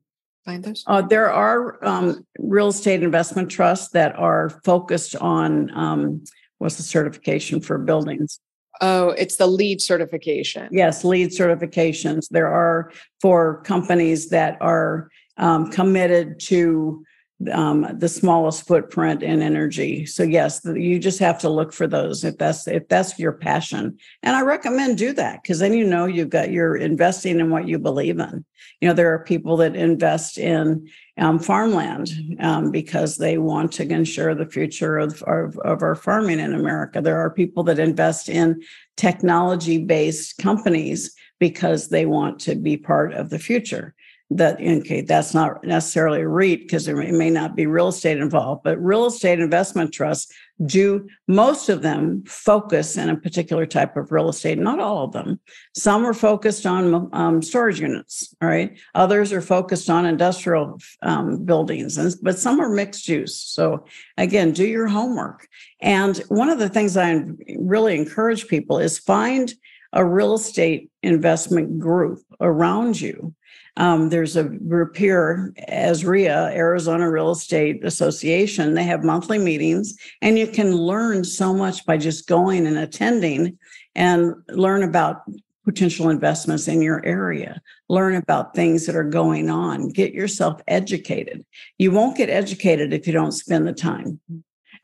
find 0.45 0.63
those? 0.63 0.83
Uh, 0.87 1.01
there 1.01 1.31
are 1.31 1.83
um, 1.85 2.25
real 2.39 2.69
estate 2.69 3.03
investment 3.03 3.49
trusts 3.49 3.89
that 3.89 4.15
are 4.15 4.49
focused 4.63 5.15
on 5.17 5.69
um, 5.77 6.23
what's 6.57 6.75
the 6.75 6.83
certification 6.83 7.61
for 7.61 7.77
buildings? 7.77 8.39
Oh, 8.81 9.09
it's 9.09 9.37
the 9.37 9.47
LEED 9.47 9.81
certification. 9.81 10.67
Yes, 10.71 11.03
LEED 11.03 11.29
certifications. 11.29 12.27
There 12.29 12.47
are 12.47 12.91
for 13.21 13.61
companies 13.63 14.29
that 14.29 14.57
are 14.61 15.09
um, 15.37 15.71
committed 15.71 16.39
to 16.41 17.03
um, 17.51 17.85
the 17.97 18.07
smallest 18.07 18.65
footprint 18.65 19.21
in 19.21 19.41
energy. 19.41 20.05
So 20.05 20.23
yes, 20.23 20.61
you 20.63 20.97
just 20.99 21.19
have 21.19 21.37
to 21.39 21.49
look 21.49 21.73
for 21.73 21.85
those 21.85 22.23
if 22.23 22.37
that's 22.37 22.65
if 22.67 22.87
that's 22.87 23.19
your 23.19 23.33
passion. 23.33 23.97
And 24.23 24.35
I 24.35 24.41
recommend 24.41 24.97
do 24.97 25.11
that 25.13 25.41
because 25.43 25.59
then 25.59 25.73
you 25.73 25.85
know 25.85 26.05
you've 26.05 26.29
got 26.29 26.51
you're 26.51 26.77
investing 26.77 27.39
in 27.39 27.49
what 27.49 27.67
you 27.67 27.77
believe 27.77 28.19
in. 28.19 28.45
You 28.79 28.87
know 28.87 28.93
there 28.93 29.13
are 29.13 29.19
people 29.19 29.57
that 29.57 29.75
invest 29.75 30.37
in 30.37 30.89
um, 31.17 31.39
farmland 31.39 32.09
um, 32.39 32.71
because 32.71 33.17
they 33.17 33.37
want 33.37 33.73
to 33.73 33.83
ensure 33.83 34.33
the 34.33 34.45
future 34.45 34.97
of, 34.97 35.21
of, 35.23 35.57
of 35.59 35.81
our 35.81 35.95
farming 35.95 36.39
in 36.39 36.53
America. 36.53 37.01
There 37.01 37.19
are 37.19 37.29
people 37.29 37.63
that 37.63 37.79
invest 37.79 38.29
in 38.29 38.61
technology 38.95 39.77
based 39.77 40.37
companies 40.37 41.13
because 41.39 41.89
they 41.89 42.05
want 42.05 42.39
to 42.39 42.55
be 42.55 42.77
part 42.77 43.13
of 43.13 43.29
the 43.29 43.39
future 43.39 43.93
that 44.31 44.59
okay 44.59 45.01
that's 45.01 45.35
not 45.35 45.63
necessarily 45.63 46.21
a 46.21 46.27
REIT 46.27 46.61
because 46.61 46.85
there 46.85 46.95
may 46.95 47.29
not 47.29 47.55
be 47.55 47.67
real 47.67 47.89
estate 47.89 48.17
involved, 48.17 48.63
but 48.63 48.83
real 48.83 49.05
estate 49.05 49.39
investment 49.39 49.93
trusts 49.93 50.33
do 50.65 51.07
most 51.27 51.69
of 51.69 51.81
them 51.81 52.23
focus 52.25 52.97
in 52.97 53.09
a 53.09 53.17
particular 53.17 53.65
type 53.65 53.95
of 53.97 54.11
real 54.11 54.29
estate. 54.29 54.57
Not 54.57 54.79
all 54.79 55.03
of 55.03 55.11
them. 55.11 55.39
Some 55.75 56.05
are 56.05 56.13
focused 56.13 56.65
on 56.65 57.09
um, 57.13 57.41
storage 57.41 57.79
units. 57.79 58.33
All 58.41 58.49
right, 58.49 58.75
others 58.95 59.31
are 59.31 59.41
focused 59.41 59.89
on 59.91 60.07
industrial 60.07 60.79
um, 61.03 61.45
buildings, 61.45 61.97
and 61.97 62.13
but 62.23 62.39
some 62.39 62.59
are 62.59 62.69
mixed 62.69 63.07
use. 63.07 63.39
So 63.39 63.85
again, 64.17 64.53
do 64.53 64.65
your 64.65 64.87
homework. 64.87 65.47
And 65.81 66.17
one 66.29 66.49
of 66.49 66.57
the 66.57 66.69
things 66.69 66.97
I 66.97 67.21
really 67.59 67.95
encourage 67.95 68.47
people 68.47 68.79
is 68.79 68.97
find 68.97 69.53
a 69.95 70.05
real 70.05 70.35
estate 70.35 70.91
investment 71.01 71.79
group 71.79 72.19
around 72.39 72.99
you 72.99 73.33
um, 73.77 74.09
there's 74.09 74.37
a 74.37 74.43
group 74.43 74.95
here, 74.95 75.53
AZREIA, 75.69 76.55
Arizona 76.55 77.11
Real 77.11 77.31
Estate 77.31 77.83
Association. 77.83 78.73
They 78.73 78.83
have 78.83 79.03
monthly 79.03 79.37
meetings, 79.37 79.97
and 80.21 80.39
you 80.39 80.47
can 80.47 80.75
learn 80.75 81.23
so 81.25 81.53
much 81.53 81.85
by 81.85 81.97
just 81.97 82.27
going 82.27 82.67
and 82.67 82.77
attending 82.77 83.57
and 83.93 84.33
learn 84.47 84.83
about 84.83 85.23
potential 85.65 86.09
investments 86.09 86.67
in 86.67 86.81
your 86.81 87.05
area. 87.05 87.61
Learn 87.89 88.15
about 88.15 88.55
things 88.55 88.85
that 88.85 88.95
are 88.95 89.03
going 89.03 89.49
on. 89.49 89.89
Get 89.89 90.13
yourself 90.13 90.61
educated. 90.67 91.43
You 91.77 91.91
won't 91.91 92.17
get 92.17 92.29
educated 92.29 92.93
if 92.93 93.07
you 93.07 93.13
don't 93.13 93.31
spend 93.33 93.67
the 93.67 93.73
time. 93.73 94.21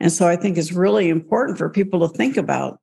And 0.02 0.12
so 0.12 0.28
I 0.28 0.36
think 0.36 0.58
it's 0.58 0.72
really 0.72 1.10
important 1.10 1.60
for 1.60 1.70
people 1.70 2.06
to 2.06 2.18
think 2.18 2.36
about 2.36 2.81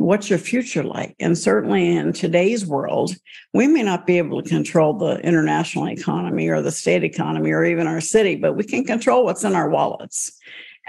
what's 0.00 0.30
your 0.30 0.38
future 0.38 0.82
like? 0.82 1.14
And 1.20 1.36
certainly 1.36 1.94
in 1.94 2.14
today's 2.14 2.64
world, 2.64 3.14
we 3.52 3.66
may 3.66 3.82
not 3.82 4.06
be 4.06 4.16
able 4.16 4.42
to 4.42 4.48
control 4.48 4.94
the 4.94 5.18
international 5.18 5.90
economy 5.90 6.48
or 6.48 6.62
the 6.62 6.72
state 6.72 7.04
economy 7.04 7.50
or 7.50 7.64
even 7.66 7.86
our 7.86 8.00
city, 8.00 8.36
but 8.36 8.54
we 8.56 8.64
can 8.64 8.84
control 8.84 9.24
what's 9.24 9.44
in 9.44 9.54
our 9.54 9.68
wallets. 9.68 10.32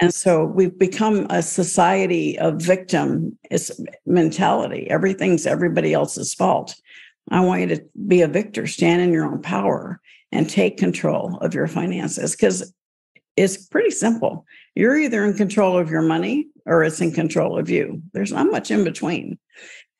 And 0.00 0.14
so 0.14 0.44
we've 0.44 0.78
become 0.78 1.26
a 1.28 1.42
society 1.42 2.38
of 2.38 2.62
victim 2.62 3.36
mentality. 4.06 4.88
Everything's 4.88 5.46
everybody 5.46 5.92
else's 5.92 6.32
fault. 6.32 6.74
I 7.30 7.40
want 7.40 7.60
you 7.60 7.66
to 7.76 7.84
be 8.06 8.22
a 8.22 8.28
victor, 8.28 8.66
stand 8.66 9.02
in 9.02 9.12
your 9.12 9.26
own 9.26 9.42
power, 9.42 10.00
and 10.32 10.48
take 10.48 10.78
control 10.78 11.36
of 11.42 11.52
your 11.52 11.68
finances 11.68 12.34
because 12.34 12.72
it's 13.36 13.66
pretty 13.66 13.90
simple. 13.90 14.46
You're 14.74 14.96
either 14.96 15.22
in 15.26 15.34
control 15.34 15.76
of 15.76 15.90
your 15.90 16.00
money 16.00 16.48
or 16.66 16.84
it's 16.84 17.00
in 17.00 17.12
control 17.12 17.58
of 17.58 17.70
you. 17.70 18.02
There's 18.12 18.32
not 18.32 18.50
much 18.50 18.70
in 18.70 18.84
between. 18.84 19.38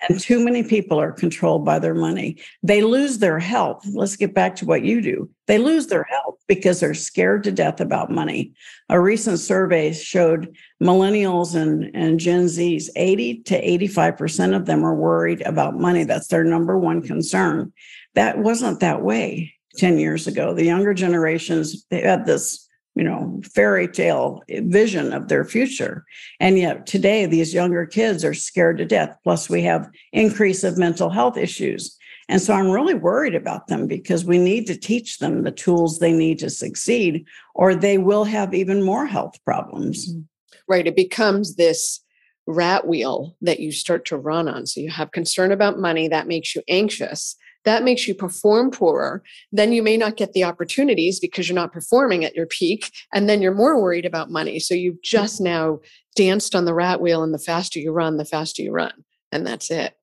And 0.08 0.18
too 0.18 0.44
many 0.44 0.64
people 0.64 1.00
are 1.00 1.12
controlled 1.12 1.64
by 1.64 1.78
their 1.78 1.94
money. 1.94 2.38
They 2.62 2.82
lose 2.82 3.18
their 3.18 3.38
health. 3.38 3.86
Let's 3.92 4.16
get 4.16 4.34
back 4.34 4.56
to 4.56 4.66
what 4.66 4.82
you 4.82 5.00
do. 5.00 5.30
They 5.46 5.58
lose 5.58 5.86
their 5.86 6.02
health 6.02 6.38
because 6.48 6.80
they're 6.80 6.94
scared 6.94 7.44
to 7.44 7.52
death 7.52 7.80
about 7.80 8.10
money. 8.10 8.52
A 8.88 9.00
recent 9.00 9.38
survey 9.38 9.92
showed 9.92 10.56
millennials 10.82 11.54
and, 11.54 11.94
and 11.94 12.18
Gen 12.18 12.46
Zs, 12.46 12.88
80 12.96 13.42
to 13.42 13.78
85% 13.78 14.56
of 14.56 14.66
them 14.66 14.84
are 14.84 14.94
worried 14.94 15.42
about 15.42 15.78
money. 15.78 16.02
That's 16.02 16.26
their 16.26 16.44
number 16.44 16.76
one 16.76 17.02
concern. 17.02 17.72
That 18.14 18.38
wasn't 18.38 18.80
that 18.80 19.02
way 19.02 19.54
10 19.76 19.98
years 19.98 20.26
ago. 20.26 20.52
The 20.52 20.64
younger 20.64 20.94
generations, 20.94 21.86
they 21.90 22.00
had 22.00 22.26
this 22.26 22.68
you 22.94 23.04
know, 23.04 23.40
fairy 23.54 23.88
tale 23.88 24.42
vision 24.48 25.12
of 25.12 25.28
their 25.28 25.44
future. 25.44 26.04
And 26.40 26.58
yet 26.58 26.86
today, 26.86 27.26
these 27.26 27.54
younger 27.54 27.86
kids 27.86 28.24
are 28.24 28.34
scared 28.34 28.78
to 28.78 28.84
death. 28.84 29.16
Plus, 29.24 29.48
we 29.48 29.62
have 29.62 29.88
increase 30.12 30.62
of 30.64 30.78
mental 30.78 31.10
health 31.10 31.36
issues. 31.36 31.96
And 32.28 32.40
so 32.40 32.54
I'm 32.54 32.70
really 32.70 32.94
worried 32.94 33.34
about 33.34 33.66
them 33.66 33.86
because 33.86 34.24
we 34.24 34.38
need 34.38 34.66
to 34.66 34.76
teach 34.76 35.18
them 35.18 35.42
the 35.42 35.50
tools 35.50 35.98
they 35.98 36.12
need 36.12 36.38
to 36.40 36.50
succeed, 36.50 37.26
or 37.54 37.74
they 37.74 37.98
will 37.98 38.24
have 38.24 38.54
even 38.54 38.82
more 38.82 39.06
health 39.06 39.38
problems. 39.44 40.12
Mm. 40.12 40.24
Right. 40.68 40.86
It 40.86 40.96
becomes 40.96 41.56
this 41.56 42.00
rat 42.46 42.86
wheel 42.86 43.36
that 43.40 43.60
you 43.60 43.72
start 43.72 44.04
to 44.06 44.16
run 44.16 44.48
on. 44.48 44.66
So 44.66 44.80
you 44.80 44.90
have 44.90 45.12
concern 45.12 45.52
about 45.52 45.78
money 45.78 46.08
that 46.08 46.26
makes 46.26 46.54
you 46.54 46.62
anxious 46.68 47.36
that 47.64 47.84
makes 47.84 48.08
you 48.08 48.14
perform 48.14 48.70
poorer. 48.70 49.22
Then 49.52 49.72
you 49.72 49.82
may 49.82 49.96
not 49.96 50.16
get 50.16 50.32
the 50.32 50.44
opportunities 50.44 51.20
because 51.20 51.48
you're 51.48 51.54
not 51.54 51.72
performing 51.72 52.24
at 52.24 52.34
your 52.34 52.46
peak. 52.46 52.92
And 53.12 53.28
then 53.28 53.40
you're 53.40 53.54
more 53.54 53.80
worried 53.80 54.06
about 54.06 54.30
money. 54.30 54.58
So 54.58 54.74
you've 54.74 55.02
just 55.02 55.40
now 55.40 55.80
danced 56.16 56.54
on 56.54 56.64
the 56.64 56.74
rat 56.74 57.00
wheel, 57.00 57.22
and 57.22 57.32
the 57.32 57.38
faster 57.38 57.78
you 57.78 57.92
run, 57.92 58.16
the 58.16 58.24
faster 58.24 58.62
you 58.62 58.72
run. 58.72 58.92
And 59.30 59.46
that's 59.46 59.70
it. 59.70 59.94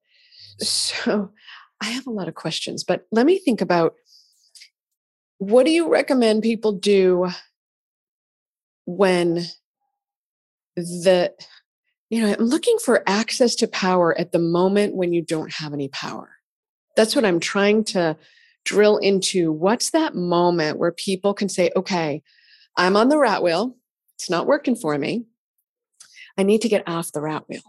So 0.62 1.32
I 1.82 1.86
have 1.86 2.08
a 2.08 2.12
lot 2.12 2.28
of 2.28 2.36
questions, 2.36 2.84
but 2.84 3.06
let 3.12 3.26
me 3.26 3.40
think 3.40 3.62
about 3.62 3.94
what 5.38 5.66
do 5.66 5.72
you 5.72 5.90
recommend 5.90 6.44
people 6.44 6.74
do 6.74 7.30
when 8.86 9.46
the 10.76 11.34
you 12.10 12.22
know 12.22 12.34
i'm 12.34 12.46
looking 12.46 12.78
for 12.84 13.04
access 13.08 13.56
to 13.56 13.68
power 13.68 14.18
at 14.18 14.32
the 14.32 14.40
moment 14.40 14.96
when 14.96 15.14
you 15.14 15.22
don't 15.22 15.54
have 15.54 15.74
any 15.74 15.88
power 15.90 16.39
that's 17.00 17.16
what 17.16 17.24
I'm 17.24 17.40
trying 17.40 17.86
to 17.86 18.18
drill 18.66 18.98
into. 18.98 19.54
What's 19.54 19.92
that 19.92 20.16
moment 20.16 20.78
where 20.78 20.92
people 20.92 21.34
can 21.34 21.48
say, 21.48 21.72
okay, 21.74 22.22
I'm 22.76 22.98
on 22.98 23.08
the 23.08 23.18
rat 23.18 23.42
wheel. 23.42 23.78
It's 24.18 24.30
not 24.30 24.48
working 24.48 24.76
for 24.76 24.98
me. 24.98 25.24
I 26.38 26.44
need 26.44 26.62
to 26.64 26.68
get 26.68 26.84
off 26.86 27.14
the 27.14 27.22
rat 27.22 27.48
wheel. 27.48 27.62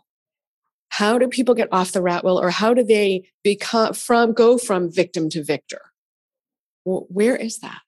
How 0.89 1.17
do 1.17 1.29
people 1.29 1.55
get 1.55 1.69
off 1.71 1.93
the 1.93 2.03
rat 2.03 2.25
wheel 2.25 2.41
or 2.41 2.51
how 2.51 2.75
do 2.75 2.83
they 2.83 3.31
become 3.45 3.95
from 3.95 4.33
go 4.33 4.59
from 4.59 4.93
victim 4.93 5.31
to 5.31 5.45
victor? 5.45 5.93
Well, 6.85 7.07
where 7.09 7.37
is 7.37 7.61
that? 7.61 7.83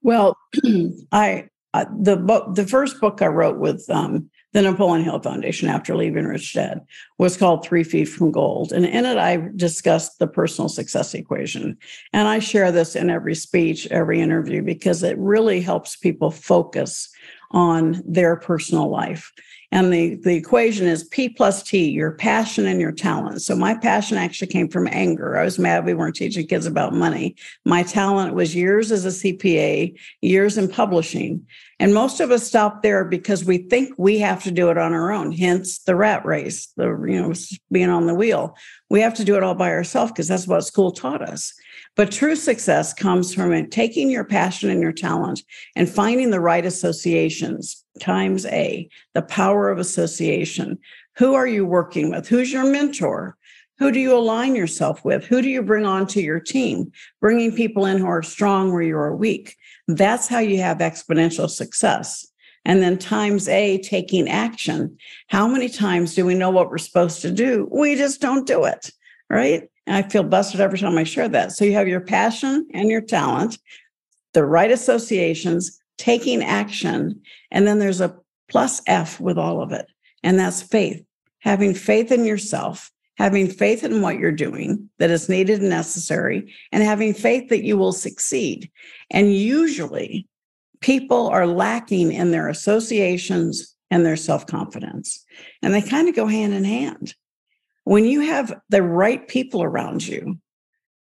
Well, 0.00 0.38
I 1.12 1.48
uh, 1.74 1.84
the 2.00 2.16
book 2.16 2.54
the 2.54 2.66
first 2.66 3.02
book 3.02 3.20
I 3.20 3.26
wrote 3.26 3.58
with 3.58 3.84
um, 3.90 4.30
the 4.52 4.62
Napoleon 4.62 5.04
Hill 5.04 5.20
Foundation 5.20 5.68
after 5.68 5.96
leaving 5.96 6.24
Rich 6.24 6.54
Dad 6.54 6.80
was 7.18 7.36
called 7.36 7.64
Three 7.64 7.84
Feet 7.84 8.06
from 8.06 8.32
Gold. 8.32 8.72
And 8.72 8.84
in 8.84 9.04
it, 9.04 9.16
I 9.16 9.48
discussed 9.54 10.18
the 10.18 10.26
personal 10.26 10.68
success 10.68 11.14
equation. 11.14 11.76
And 12.12 12.26
I 12.26 12.40
share 12.40 12.72
this 12.72 12.96
in 12.96 13.10
every 13.10 13.34
speech, 13.34 13.86
every 13.88 14.20
interview, 14.20 14.62
because 14.62 15.02
it 15.02 15.16
really 15.18 15.60
helps 15.60 15.96
people 15.96 16.30
focus 16.30 17.08
on 17.52 18.02
their 18.04 18.36
personal 18.36 18.88
life. 18.88 19.32
And 19.72 19.92
the, 19.92 20.16
the 20.16 20.34
equation 20.34 20.88
is 20.88 21.04
P 21.04 21.28
plus 21.28 21.62
T, 21.62 21.90
your 21.90 22.10
passion 22.10 22.66
and 22.66 22.80
your 22.80 22.90
talent. 22.90 23.42
So 23.42 23.54
my 23.54 23.74
passion 23.74 24.18
actually 24.18 24.48
came 24.48 24.68
from 24.68 24.88
anger. 24.90 25.38
I 25.38 25.44
was 25.44 25.60
mad 25.60 25.84
we 25.84 25.94
weren't 25.94 26.16
teaching 26.16 26.46
kids 26.46 26.66
about 26.66 26.92
money. 26.92 27.36
My 27.64 27.84
talent 27.84 28.34
was 28.34 28.54
years 28.54 28.90
as 28.90 29.06
a 29.06 29.08
CPA, 29.10 29.96
years 30.22 30.58
in 30.58 30.68
publishing. 30.68 31.46
And 31.78 31.94
most 31.94 32.20
of 32.20 32.32
us 32.32 32.46
stop 32.46 32.82
there 32.82 33.04
because 33.04 33.44
we 33.44 33.58
think 33.58 33.94
we 33.96 34.18
have 34.18 34.42
to 34.42 34.50
do 34.50 34.70
it 34.70 34.78
on 34.78 34.92
our 34.92 35.12
own, 35.12 35.30
hence 35.30 35.78
the 35.78 35.94
rat 35.94 36.26
race, 36.26 36.66
the 36.76 36.88
you 37.06 37.22
know, 37.22 37.32
being 37.70 37.90
on 37.90 38.06
the 38.06 38.14
wheel. 38.14 38.56
We 38.90 39.00
have 39.00 39.14
to 39.14 39.24
do 39.24 39.36
it 39.36 39.44
all 39.44 39.54
by 39.54 39.70
ourselves 39.70 40.10
because 40.10 40.26
that's 40.26 40.48
what 40.48 40.64
school 40.64 40.90
taught 40.90 41.22
us. 41.22 41.54
But 41.96 42.10
true 42.10 42.34
success 42.34 42.92
comes 42.92 43.32
from 43.32 43.70
taking 43.70 44.10
your 44.10 44.24
passion 44.24 44.68
and 44.68 44.82
your 44.82 44.92
talent 44.92 45.42
and 45.76 45.88
finding 45.88 46.30
the 46.30 46.40
right 46.40 46.66
associations 46.66 47.79
times 48.00 48.46
A, 48.46 48.88
the 49.14 49.22
power 49.22 49.70
of 49.70 49.78
association. 49.78 50.78
Who 51.16 51.34
are 51.34 51.46
you 51.46 51.66
working 51.66 52.10
with? 52.10 52.28
Who's 52.28 52.52
your 52.52 52.70
mentor? 52.70 53.36
Who 53.78 53.90
do 53.90 53.98
you 53.98 54.14
align 54.16 54.56
yourself 54.56 55.04
with? 55.04 55.24
Who 55.24 55.40
do 55.40 55.48
you 55.48 55.62
bring 55.62 55.86
onto 55.86 56.20
your 56.20 56.40
team? 56.40 56.92
Bringing 57.20 57.54
people 57.54 57.86
in 57.86 57.98
who 57.98 58.06
are 58.06 58.22
strong 58.22 58.72
where 58.72 58.82
you 58.82 58.96
are 58.96 59.16
weak. 59.16 59.56
That's 59.88 60.28
how 60.28 60.38
you 60.38 60.58
have 60.60 60.78
exponential 60.78 61.48
success. 61.48 62.26
And 62.66 62.82
then 62.82 62.98
times 62.98 63.48
A, 63.48 63.78
taking 63.78 64.28
action. 64.28 64.98
How 65.28 65.48
many 65.48 65.68
times 65.68 66.14
do 66.14 66.26
we 66.26 66.34
know 66.34 66.50
what 66.50 66.68
we're 66.68 66.78
supposed 66.78 67.22
to 67.22 67.30
do? 67.30 67.68
We 67.70 67.96
just 67.96 68.20
don't 68.20 68.46
do 68.46 68.64
it, 68.64 68.90
right? 69.30 69.70
And 69.86 69.96
I 69.96 70.06
feel 70.06 70.24
busted 70.24 70.60
every 70.60 70.78
time 70.78 70.98
I 70.98 71.04
share 71.04 71.28
that. 71.30 71.52
So 71.52 71.64
you 71.64 71.72
have 71.72 71.88
your 71.88 72.00
passion 72.02 72.68
and 72.74 72.90
your 72.90 73.00
talent, 73.00 73.58
the 74.34 74.44
right 74.44 74.70
associations, 74.70 75.79
taking 76.00 76.42
action. 76.42 77.20
And 77.50 77.66
then 77.66 77.78
there's 77.78 78.00
a 78.00 78.16
plus 78.48 78.80
F 78.86 79.20
with 79.20 79.38
all 79.38 79.62
of 79.62 79.70
it. 79.70 79.86
And 80.22 80.38
that's 80.38 80.62
faith, 80.62 81.04
having 81.40 81.74
faith 81.74 82.10
in 82.10 82.24
yourself, 82.24 82.90
having 83.16 83.48
faith 83.48 83.84
in 83.84 84.00
what 84.00 84.18
you're 84.18 84.32
doing 84.32 84.88
that 84.98 85.10
is 85.10 85.28
needed 85.28 85.60
and 85.60 85.68
necessary, 85.68 86.52
and 86.72 86.82
having 86.82 87.12
faith 87.14 87.50
that 87.50 87.64
you 87.64 87.76
will 87.76 87.92
succeed. 87.92 88.70
And 89.10 89.34
usually, 89.34 90.26
people 90.80 91.28
are 91.28 91.46
lacking 91.46 92.12
in 92.12 92.30
their 92.30 92.48
associations 92.48 93.76
and 93.90 94.04
their 94.04 94.16
self 94.16 94.46
confidence. 94.46 95.24
And 95.62 95.74
they 95.74 95.82
kind 95.82 96.08
of 96.08 96.16
go 96.16 96.26
hand 96.26 96.54
in 96.54 96.64
hand. 96.64 97.14
When 97.84 98.06
you 98.06 98.20
have 98.20 98.58
the 98.70 98.82
right 98.82 99.26
people 99.28 99.62
around 99.62 100.06
you 100.06 100.38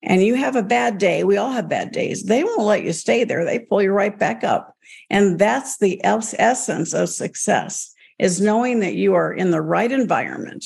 and 0.04 0.24
you 0.24 0.36
have 0.36 0.56
a 0.56 0.64
bad 0.64 0.98
day, 0.98 1.24
we 1.24 1.38
all 1.38 1.52
have 1.52 1.70
bad 1.70 1.92
days, 1.92 2.24
they 2.24 2.44
won't 2.44 2.62
let 2.62 2.84
you 2.84 2.94
stay 2.94 3.24
there. 3.24 3.44
They 3.44 3.60
pull 3.60 3.82
you 3.82 3.92
right 3.92 4.18
back 4.18 4.44
up. 4.44 4.76
And 5.10 5.40
that's 5.40 5.78
the 5.78 6.00
essence 6.04 6.94
of 6.94 7.10
success 7.10 7.94
is 8.20 8.42
knowing 8.42 8.80
that 8.80 8.96
you 8.96 9.14
are 9.14 9.34
in 9.34 9.52
the 9.52 9.62
right 9.62 9.92
environment. 9.92 10.66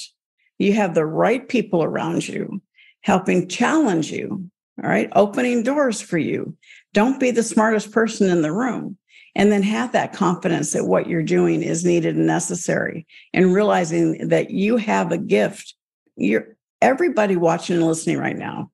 You 0.57 0.73
have 0.73 0.93
the 0.93 1.05
right 1.05 1.47
people 1.47 1.83
around 1.83 2.27
you 2.27 2.61
helping 3.01 3.47
challenge 3.47 4.11
you, 4.11 4.49
all 4.81 4.89
right, 4.89 5.09
opening 5.15 5.63
doors 5.63 6.01
for 6.01 6.17
you. 6.17 6.55
Don't 6.93 7.19
be 7.19 7.31
the 7.31 7.43
smartest 7.43 7.91
person 7.91 8.29
in 8.29 8.41
the 8.41 8.51
room. 8.51 8.97
And 9.33 9.49
then 9.49 9.63
have 9.63 9.93
that 9.93 10.11
confidence 10.11 10.73
that 10.73 10.87
what 10.87 11.07
you're 11.07 11.23
doing 11.23 11.63
is 11.63 11.85
needed 11.85 12.17
and 12.17 12.27
necessary, 12.27 13.07
and 13.33 13.53
realizing 13.53 14.27
that 14.27 14.51
you 14.51 14.75
have 14.75 15.13
a 15.13 15.17
gift. 15.17 15.73
You're 16.17 16.57
everybody 16.81 17.37
watching 17.37 17.77
and 17.77 17.87
listening 17.87 18.17
right 18.17 18.37
now. 18.37 18.71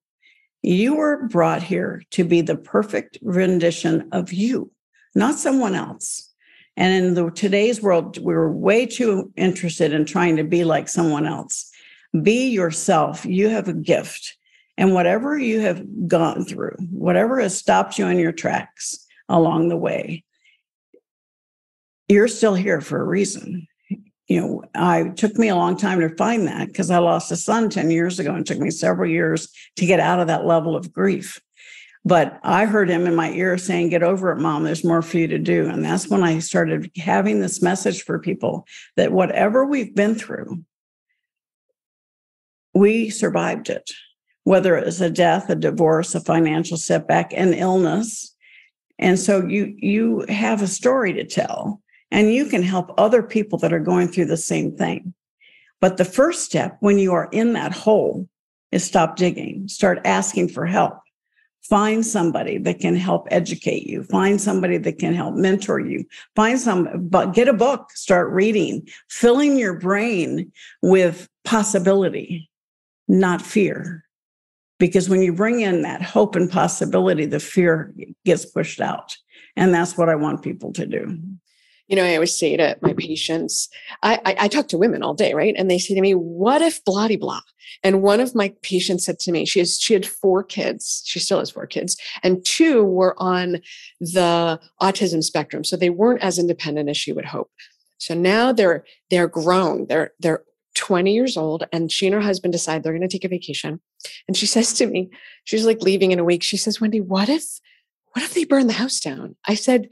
You 0.68 0.96
were 0.96 1.30
brought 1.30 1.64
here 1.64 2.04
to 2.12 2.26
be 2.26 2.42
the 2.42 2.58
perfect 2.58 3.18
rendition 3.22 4.10
of 4.12 4.34
you, 4.34 4.70
not 5.16 5.36
someone 5.36 5.76
else. 5.76 6.30
And 6.76 6.94
in 6.94 7.14
the 7.14 7.32
today's 7.32 7.82
world, 7.82 8.18
we're 8.18 8.52
way 8.52 8.86
too 8.86 9.32
interested 9.38 9.94
in 9.94 10.04
trying 10.04 10.36
to 10.36 10.44
be 10.44 10.66
like 10.66 10.90
someone 10.90 11.26
else. 11.26 11.72
Be 12.22 12.50
yourself. 12.50 13.26
You 13.26 13.48
have 13.48 13.70
a 13.70 13.74
gift. 13.74 14.36
And 14.78 14.94
whatever 14.94 15.38
you 15.38 15.62
have 15.62 15.86
gone 16.06 16.44
through, 16.44 16.76
whatever 16.92 17.40
has 17.40 17.58
stopped 17.58 17.98
you 17.98 18.08
in 18.08 18.20
your 18.20 18.34
tracks 18.34 19.08
along 19.30 19.70
the 19.70 19.78
way, 19.78 20.26
you're 22.10 22.28
still 22.28 22.56
here 22.56 22.82
for 22.82 23.00
a 23.00 23.06
reason. 23.06 23.70
You 24.28 24.42
know, 24.42 24.64
I 24.76 25.10
took 25.10 25.38
me 25.38 25.48
a 25.48 25.56
long 25.56 25.78
time 25.78 26.00
to 26.02 26.16
find 26.16 26.48
that 26.48 26.68
because 26.68 26.92
I 26.92 26.98
lost 26.98 27.32
a 27.32 27.38
son 27.38 27.70
10 27.70 27.92
years 27.92 28.20
ago 28.20 28.34
and 28.34 28.46
took 28.46 28.60
me 28.60 28.70
several 28.70 29.10
years 29.10 29.50
to 29.78 29.86
get 29.86 30.00
out 30.00 30.20
of 30.20 30.28
that 30.28 30.46
level 30.46 30.76
of 30.76 30.92
grief. 30.92 31.40
But 32.04 32.40
I 32.44 32.66
heard 32.66 32.90
him 32.90 33.06
in 33.08 33.16
my 33.16 33.32
ear 33.32 33.58
saying, 33.58 33.90
Get 33.90 34.04
over 34.04 34.32
it, 34.32 34.40
mom. 34.40 34.64
There's 34.64 34.84
more 34.84 35.02
for 35.02 35.18
you 35.18 35.28
to 35.28 35.40
do. 35.40 35.68
And 35.68 35.84
that's 35.84 36.10
when 36.10 36.24
I 36.24 36.40
started 36.40 36.92
having 36.98 37.40
this 37.40 37.62
message 37.62 38.04
for 38.04 38.20
people 38.20 38.66
that 38.96 39.12
whatever 39.12 39.66
we've 39.66 39.96
been 39.96 40.16
through, 40.16 40.64
we 42.74 43.10
survived 43.10 43.70
it 43.70 43.92
whether 44.48 44.78
it 44.78 44.86
was 44.86 45.02
a 45.02 45.10
death, 45.10 45.50
a 45.50 45.56
divorce, 45.56 46.16
a 46.16 46.22
financial 46.22 46.78
setback, 46.78 47.34
an 47.34 47.54
illness. 47.54 48.34
And 48.98 49.20
so 49.20 49.46
you 49.46 49.76
you 49.78 50.26
have 50.30 50.62
a 50.62 50.68
story 50.68 51.12
to 51.12 51.26
tell 51.26 51.82
and 52.12 52.34
you 52.34 52.46
can 52.46 52.64
help 52.64 52.94
other 52.98 53.22
people 53.22 53.58
that 53.60 53.74
are 53.74 53.80
going 53.80 54.08
through 54.08 54.26
the 54.26 54.38
same 54.38 54.76
thing. 54.76 55.14
But 55.80 55.98
the 55.98 56.06
first 56.06 56.44
step 56.44 56.78
when 56.80 56.98
you 56.98 57.14
are 57.14 57.30
in 57.32 57.54
that 57.54 57.74
hole 57.74 58.28
is 58.72 58.84
stop 58.84 59.16
digging, 59.16 59.68
start 59.68 60.00
asking 60.06 60.50
for 60.50 60.66
help. 60.66 61.00
Find 61.62 62.06
somebody 62.06 62.58
that 62.60 62.80
can 62.80 62.96
help 62.96 63.28
educate 63.30 63.86
you. 63.86 64.04
Find 64.04 64.40
somebody 64.40 64.78
that 64.78 65.00
can 65.00 65.14
help 65.14 65.36
mentor 65.36 65.80
you. 65.80 66.06
Find 66.36 66.60
some, 66.60 66.88
but 67.10 67.34
get 67.34 67.50
a 67.50 67.54
book, 67.54 67.92
start 67.92 68.32
reading, 68.32 68.88
filling 69.10 69.58
your 69.58 69.78
brain 69.78 70.52
with 70.82 71.28
possibility, 71.44 72.50
not 73.08 73.42
fear 73.42 74.06
because 74.80 75.10
when 75.10 75.22
you 75.22 75.34
bring 75.34 75.62
in 75.62 75.82
that 75.82 76.02
hope 76.02 76.36
and 76.36 76.50
possibility, 76.50 77.26
the 77.26 77.40
fear 77.40 77.94
gets 78.26 78.46
pushed 78.46 78.80
out. 78.80 79.16
And 79.56 79.74
that's 79.74 79.98
what 79.98 80.10
I 80.10 80.16
want 80.16 80.44
people 80.44 80.72
to 80.74 80.86
do. 80.86 81.20
You 81.88 81.96
know, 81.96 82.04
I 82.04 82.16
always 82.16 82.38
say 82.38 82.58
to 82.58 82.78
my 82.82 82.94
patients, 82.94 83.70
I, 84.04 84.20
I, 84.26 84.36
I 84.42 84.48
talk 84.48 84.68
to 84.70 84.78
women 84.78 85.04
all 85.04 85.14
day, 85.14 85.34
right? 85.34 85.56
And 85.58 85.72
they 85.72 85.80
say 85.80 85.96
to 85.96 86.02
me, 86.02 86.14
what 86.14 86.62
if 86.62 86.84
blah, 86.84 87.08
blah? 87.08 87.42
And 87.84 88.02
one 88.02 88.20
of 88.20 88.36
my 88.36 88.54
patients 88.62 89.06
said 89.06 89.20
to 89.20 89.32
me, 89.32 89.46
she 89.46 89.60
has, 89.60 89.80
she 89.80 89.94
had 89.94 90.06
four 90.06 90.44
kids. 90.44 91.04
She 91.06 91.20
still 91.20 91.40
has 91.40 91.52
four 91.52 91.68
kids 91.68 91.98
and 92.24 92.44
two 92.46 92.84
were 92.84 93.16
on 93.18 93.62
the 94.00 94.60
autism 94.82 95.24
spectrum. 95.24 95.64
So 95.64 95.76
they 95.76 95.90
weren't 95.90 96.24
as 96.24 96.40
independent 96.40 96.90
as 96.90 96.98
she 96.98 97.14
would 97.14 97.26
hope. 97.26 97.52
So 98.00 98.14
now 98.14 98.52
they're, 98.52 98.84
they're 99.10 99.28
grown. 99.28 99.88
They're, 99.88 100.12
they're 100.20 100.44
20 100.76 101.12
years 101.12 101.38
old 101.38 101.66
and 101.72 101.92
she 101.92 102.06
and 102.06 102.14
her 102.14 102.22
husband 102.22 102.52
decide 102.52 102.84
they're 102.84 102.94
going 102.94 103.02
to 103.02 103.08
take 103.08 103.26
a 103.26 103.28
vacation 103.28 103.80
and 104.28 104.38
she 104.38 104.46
says 104.46 104.74
to 104.74 104.86
me 104.86 105.10
she's 105.44 105.66
like 105.66 105.82
leaving 105.82 106.12
in 106.12 106.20
a 106.20 106.24
week 106.24 106.44
she 106.44 106.56
says 106.56 106.80
wendy 106.80 107.02
what 107.02 107.30
if 107.30 107.60
what 108.18 108.24
if 108.24 108.34
they 108.34 108.46
burn 108.46 108.66
the 108.66 108.74
house 108.74 109.00
down? 109.00 109.36
I 109.46 109.54
said 109.54 109.90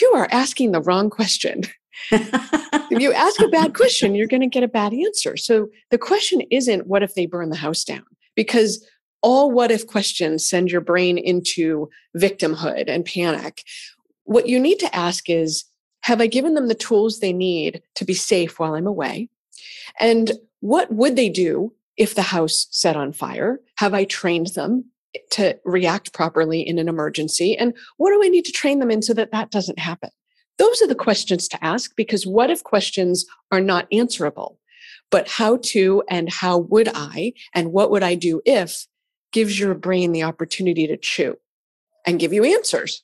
you 0.00 0.10
are 0.12 0.26
asking 0.32 0.72
the 0.72 0.80
wrong 0.80 1.10
question. 1.10 1.62
If 2.90 3.02
you 3.02 3.12
ask 3.12 3.40
a 3.40 3.48
bad 3.48 3.74
question 3.74 4.14
you're 4.14 4.26
going 4.26 4.40
to 4.40 4.48
get 4.48 4.64
a 4.64 4.68
bad 4.68 4.92
answer. 4.94 5.36
So 5.36 5.68
the 5.90 5.98
question 5.98 6.40
isn't 6.50 6.88
what 6.88 7.02
if 7.04 7.14
they 7.14 7.26
burn 7.26 7.50
the 7.50 7.56
house 7.56 7.84
down? 7.84 8.04
Because 8.34 8.84
all 9.22 9.52
what 9.52 9.70
if 9.70 9.86
questions 9.86 10.48
send 10.48 10.72
your 10.72 10.80
brain 10.80 11.18
into 11.18 11.88
victimhood 12.16 12.88
and 12.88 13.04
panic. 13.04 13.62
What 14.24 14.48
you 14.48 14.58
need 14.58 14.80
to 14.80 14.92
ask 14.96 15.30
is 15.30 15.64
have 16.00 16.20
i 16.20 16.26
given 16.26 16.54
them 16.54 16.66
the 16.66 16.74
tools 16.74 17.20
they 17.20 17.32
need 17.32 17.82
to 17.94 18.04
be 18.04 18.14
safe 18.14 18.58
while 18.58 18.74
i'm 18.74 18.88
away? 18.88 19.28
And 20.00 20.32
what 20.58 20.92
would 20.92 21.14
they 21.14 21.28
do 21.28 21.74
if 21.96 22.16
the 22.16 22.22
house 22.22 22.66
set 22.72 22.96
on 22.96 23.12
fire? 23.12 23.60
Have 23.76 23.94
I 23.94 24.02
trained 24.02 24.48
them 24.48 24.86
to 25.30 25.58
react 25.64 26.12
properly 26.12 26.60
in 26.60 26.78
an 26.78 26.88
emergency? 26.88 27.56
And 27.56 27.74
what 27.96 28.10
do 28.10 28.22
I 28.22 28.28
need 28.28 28.44
to 28.46 28.52
train 28.52 28.78
them 28.78 28.90
in 28.90 29.02
so 29.02 29.14
that 29.14 29.32
that 29.32 29.50
doesn't 29.50 29.78
happen? 29.78 30.10
Those 30.58 30.82
are 30.82 30.88
the 30.88 30.94
questions 30.94 31.46
to 31.48 31.64
ask 31.64 31.94
because 31.96 32.26
what 32.26 32.50
if 32.50 32.64
questions 32.64 33.24
are 33.52 33.60
not 33.60 33.86
answerable? 33.92 34.58
But 35.10 35.28
how 35.28 35.58
to 35.64 36.02
and 36.10 36.30
how 36.30 36.58
would 36.58 36.88
I 36.94 37.32
and 37.54 37.72
what 37.72 37.90
would 37.90 38.02
I 38.02 38.14
do 38.14 38.42
if 38.44 38.86
gives 39.32 39.58
your 39.58 39.74
brain 39.74 40.12
the 40.12 40.22
opportunity 40.22 40.86
to 40.86 40.96
chew 40.96 41.36
and 42.06 42.18
give 42.18 42.32
you 42.32 42.44
answers. 42.44 43.02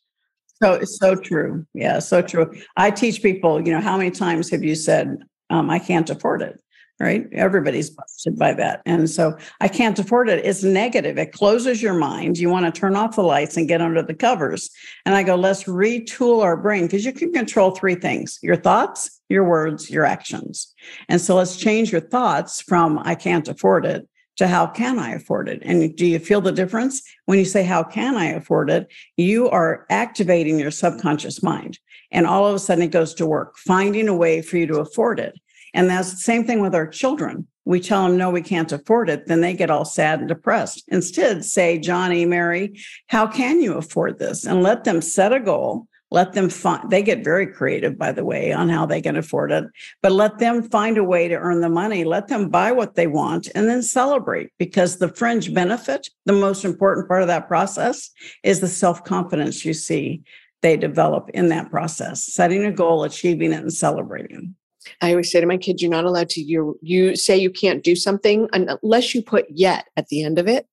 So 0.63 0.75
it's 0.75 0.99
so 0.99 1.15
true. 1.17 1.67
Yeah, 1.75 1.99
so 1.99 2.23
true. 2.23 2.53
I 2.77 2.91
teach 2.91 3.23
people, 3.23 3.67
you 3.67 3.73
know, 3.73 3.81
how 3.81 3.97
many 3.97 4.11
times 4.11 4.51
have 4.51 4.65
you 4.65 4.75
said, 4.75 5.19
um, 5.51 5.69
I 5.69 5.79
can't 5.79 6.09
afford 6.09 6.43
it? 6.43 6.61
Right? 7.01 7.27
Everybody's 7.33 7.91
busted 7.91 8.39
by 8.39 8.53
that. 8.55 8.81
And 8.87 9.11
so 9.11 9.37
I 9.61 9.69
can't 9.69 9.99
afford 9.99 10.29
it. 10.29 10.45
It's 10.45 10.63
negative. 10.63 11.19
It 11.19 11.33
closes 11.33 11.83
your 11.83 11.95
mind. 11.95 12.39
You 12.39 12.49
want 12.49 12.73
to 12.73 12.81
turn 12.81 12.97
off 12.97 13.17
the 13.17 13.23
lights 13.23 13.57
and 13.57 13.69
get 13.69 13.83
under 13.83 14.03
the 14.03 14.15
covers. 14.15 14.71
And 15.05 15.15
I 15.15 15.23
go, 15.23 15.35
let's 15.35 15.65
retool 15.65 16.43
our 16.43 16.57
brain 16.57 16.85
because 16.87 17.05
you 17.05 17.13
can 17.13 17.33
control 17.33 17.73
three 17.73 17.97
things 17.97 18.39
your 18.43 18.57
thoughts, 18.57 19.21
your 19.29 19.45
words, 19.45 19.91
your 19.91 20.05
actions. 20.05 20.73
And 21.09 21.21
so 21.21 21.35
let's 21.37 21.57
change 21.57 21.91
your 21.91 22.01
thoughts 22.01 22.61
from 22.61 22.99
I 23.01 23.15
can't 23.15 23.49
afford 23.49 23.87
it 23.87 24.09
to 24.37 24.49
how 24.49 24.67
can 24.67 24.99
I 24.99 25.13
afford 25.13 25.49
it? 25.49 25.63
And 25.63 25.95
do 25.95 26.07
you 26.07 26.19
feel 26.19 26.41
the 26.41 26.53
difference? 26.53 27.03
When 27.27 27.39
you 27.39 27.45
say, 27.45 27.63
How 27.63 27.83
can 27.83 28.17
I 28.17 28.27
afford 28.27 28.71
it? 28.71 28.89
You 29.17 29.49
are 29.51 29.87
activating 29.91 30.59
your 30.59 30.71
subconscious 30.71 31.43
mind. 31.43 31.79
And 32.11 32.27
all 32.27 32.47
of 32.47 32.55
a 32.55 32.59
sudden 32.59 32.85
it 32.85 32.91
goes 32.91 33.15
to 33.15 33.27
work, 33.27 33.57
finding 33.59 34.09
a 34.09 34.15
way 34.15 34.43
for 34.43 34.57
you 34.57 34.67
to 34.69 34.79
afford 34.79 35.19
it. 35.21 35.39
And 35.75 35.91
that's 35.91 36.13
the 36.13 36.17
same 36.19 36.45
thing 36.45 36.61
with 36.61 36.75
our 36.75 36.87
children. 36.87 37.47
We 37.67 37.81
tell 37.81 38.07
them, 38.07 38.17
no, 38.17 38.31
we 38.31 38.43
can't 38.43 38.71
afford 38.73 39.11
it. 39.11 39.27
Then 39.27 39.41
they 39.41 39.55
get 39.55 39.71
all 39.71 39.85
sad 39.85 40.21
and 40.21 40.29
depressed. 40.29 40.85
Instead, 40.89 41.45
say, 41.45 41.79
Johnny, 41.79 42.25
Mary, 42.25 42.79
how 43.09 43.27
can 43.27 43.61
you 43.61 43.75
afford 43.75 44.19
this? 44.19 44.45
And 44.45 44.63
let 44.63 44.85
them 44.85 45.03
set 45.03 45.33
a 45.33 45.41
goal. 45.41 45.89
Let 46.11 46.35
them 46.35 46.49
find, 46.49 46.91
they 46.91 47.03
get 47.03 47.25
very 47.25 47.47
creative, 47.47 47.99
by 47.99 48.13
the 48.13 48.25
way, 48.25 48.53
on 48.53 48.69
how 48.69 48.87
they 48.87 49.03
can 49.03 49.17
afford 49.17 49.51
it, 49.51 49.65
but 50.01 50.13
let 50.13 50.39
them 50.39 50.63
find 50.63 50.97
a 50.97 51.03
way 51.03 51.27
to 51.27 51.35
earn 51.35 51.61
the 51.61 51.69
money. 51.69 52.05
Let 52.05 52.29
them 52.29 52.51
buy 52.51 52.71
what 52.71 52.95
they 52.95 53.09
want 53.09 53.49
and 53.53 53.69
then 53.69 53.83
celebrate 53.83 54.53
because 54.57 54.99
the 54.99 55.09
fringe 55.09 55.53
benefit, 55.53 56.09
the 56.25 56.33
most 56.33 56.65
important 56.65 57.09
part 57.09 57.23
of 57.23 57.29
that 57.29 57.49
process 57.49 58.11
is 58.45 58.61
the 58.61 58.69
self 58.69 59.03
confidence 59.03 59.65
you 59.65 59.75
see 59.75 60.23
they 60.63 60.77
develop 60.77 61.31
in 61.35 61.49
that 61.49 61.71
process, 61.71 62.25
setting 62.25 62.65
a 62.65 62.73
goal, 62.73 63.03
achieving 63.03 63.53
it, 63.53 63.63
and 63.63 63.73
celebrating. 63.73 64.55
I 65.01 65.11
always 65.11 65.31
say 65.31 65.41
to 65.41 65.47
my 65.47 65.57
kids, 65.57 65.83
you're 65.83 65.91
not 65.91 66.05
allowed 66.05 66.31
to 66.31 66.41
you 66.41 66.79
you 66.83 67.17
say 67.17 67.37
you 67.37 67.51
can't 67.51 67.83
do 67.83 67.97
something 67.97 68.49
unless 68.53 69.15
you 69.15 69.23
put 69.23 69.47
yet 69.49 69.87
at 69.97 70.09
the 70.09 70.23
end 70.23 70.39
of 70.39 70.49
it, 70.49 70.67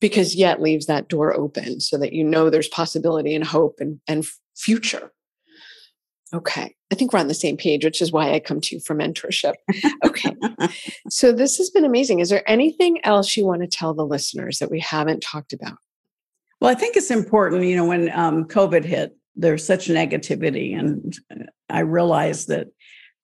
because 0.00 0.34
yet 0.34 0.62
leaves 0.62 0.86
that 0.86 1.08
door 1.08 1.34
open 1.34 1.80
so 1.80 1.96
that 1.98 2.12
you 2.12 2.24
know 2.24 2.50
there's 2.50 2.68
possibility 2.68 3.34
and 3.34 3.44
hope 3.44 3.76
and, 3.80 4.00
and 4.08 4.26
future. 4.56 5.12
Okay. 6.34 6.74
I 6.90 6.94
think 6.94 7.12
we're 7.12 7.20
on 7.20 7.28
the 7.28 7.34
same 7.34 7.56
page, 7.56 7.84
which 7.84 8.02
is 8.02 8.12
why 8.12 8.32
I 8.32 8.40
come 8.40 8.60
to 8.60 8.74
you 8.74 8.80
for 8.80 8.94
mentorship. 8.94 9.54
Okay. 10.04 10.34
so 11.08 11.32
this 11.32 11.56
has 11.56 11.70
been 11.70 11.84
amazing. 11.84 12.18
Is 12.18 12.30
there 12.30 12.48
anything 12.48 13.04
else 13.04 13.36
you 13.36 13.46
want 13.46 13.62
to 13.62 13.68
tell 13.68 13.94
the 13.94 14.06
listeners 14.06 14.58
that 14.58 14.70
we 14.70 14.80
haven't 14.80 15.20
talked 15.20 15.52
about? 15.52 15.78
Well, 16.60 16.70
I 16.70 16.74
think 16.74 16.96
it's 16.96 17.10
important, 17.10 17.64
you 17.64 17.76
know, 17.76 17.84
when 17.84 18.10
um, 18.12 18.44
COVID 18.44 18.84
hit, 18.84 19.16
there's 19.34 19.64
such 19.64 19.88
negativity. 19.88 20.78
And 20.78 21.16
uh, 21.30 21.44
I 21.68 21.80
realized 21.80 22.48
that 22.48 22.68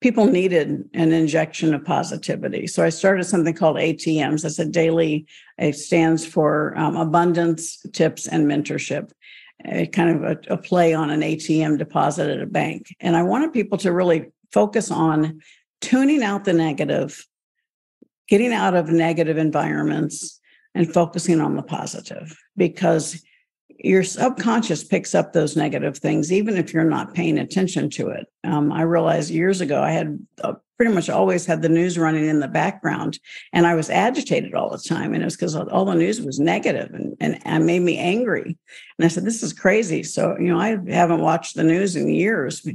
people 0.03 0.27
needed 0.27 0.89
an 0.93 1.13
injection 1.13 1.73
of 1.73 1.85
positivity. 1.85 2.67
So 2.67 2.83
I 2.83 2.89
started 2.89 3.23
something 3.23 3.53
called 3.53 3.77
ATMs. 3.77 4.43
It's 4.43 4.59
a 4.59 4.65
daily, 4.65 5.25
it 5.57 5.77
stands 5.77 6.25
for 6.25 6.77
um, 6.77 6.97
abundance, 6.97 7.77
tips, 7.93 8.27
and 8.27 8.45
mentorship. 8.45 9.11
a 9.63 9.87
kind 9.87 10.09
of 10.09 10.23
a, 10.23 10.53
a 10.53 10.57
play 10.57 10.93
on 10.93 11.09
an 11.09 11.21
ATM 11.21 11.77
deposit 11.77 12.29
at 12.29 12.41
a 12.41 12.45
bank. 12.45 12.93
And 12.99 13.15
I 13.15 13.23
wanted 13.23 13.53
people 13.53 13.77
to 13.77 13.93
really 13.93 14.25
focus 14.51 14.91
on 14.91 15.39
tuning 15.79 16.21
out 16.21 16.43
the 16.43 16.53
negative, 16.53 17.25
getting 18.27 18.51
out 18.51 18.75
of 18.75 18.89
negative 18.89 19.37
environments, 19.37 20.41
and 20.75 20.93
focusing 20.93 21.39
on 21.39 21.55
the 21.55 21.63
positive 21.63 22.35
because 22.57 23.23
your 23.79 24.03
subconscious 24.03 24.83
picks 24.83 25.13
up 25.15 25.33
those 25.33 25.55
negative 25.55 25.97
things, 25.97 26.31
even 26.31 26.57
if 26.57 26.73
you're 26.73 26.83
not 26.83 27.13
paying 27.13 27.37
attention 27.37 27.89
to 27.91 28.09
it. 28.09 28.27
Um, 28.43 28.71
I 28.71 28.81
realized 28.81 29.29
years 29.29 29.61
ago 29.61 29.81
I 29.81 29.91
had 29.91 30.19
uh, 30.43 30.53
pretty 30.77 30.93
much 30.93 31.09
always 31.09 31.45
had 31.45 31.61
the 31.61 31.69
news 31.69 31.97
running 31.97 32.25
in 32.25 32.39
the 32.39 32.47
background, 32.47 33.19
and 33.51 33.65
I 33.65 33.75
was 33.75 33.89
agitated 33.89 34.53
all 34.53 34.69
the 34.69 34.77
time. 34.77 35.13
And 35.13 35.21
it 35.21 35.25
was 35.25 35.35
because 35.35 35.55
all 35.55 35.85
the 35.85 35.95
news 35.95 36.21
was 36.21 36.39
negative 36.39 36.93
and, 36.93 37.15
and, 37.19 37.39
and 37.45 37.65
made 37.65 37.81
me 37.81 37.97
angry. 37.97 38.57
And 38.97 39.05
I 39.05 39.07
said, 39.07 39.25
This 39.25 39.43
is 39.43 39.53
crazy. 39.53 40.03
So, 40.03 40.37
you 40.37 40.47
know, 40.47 40.59
I 40.59 40.77
haven't 40.89 41.21
watched 41.21 41.55
the 41.55 41.63
news 41.63 41.95
in 41.95 42.09
years. 42.09 42.67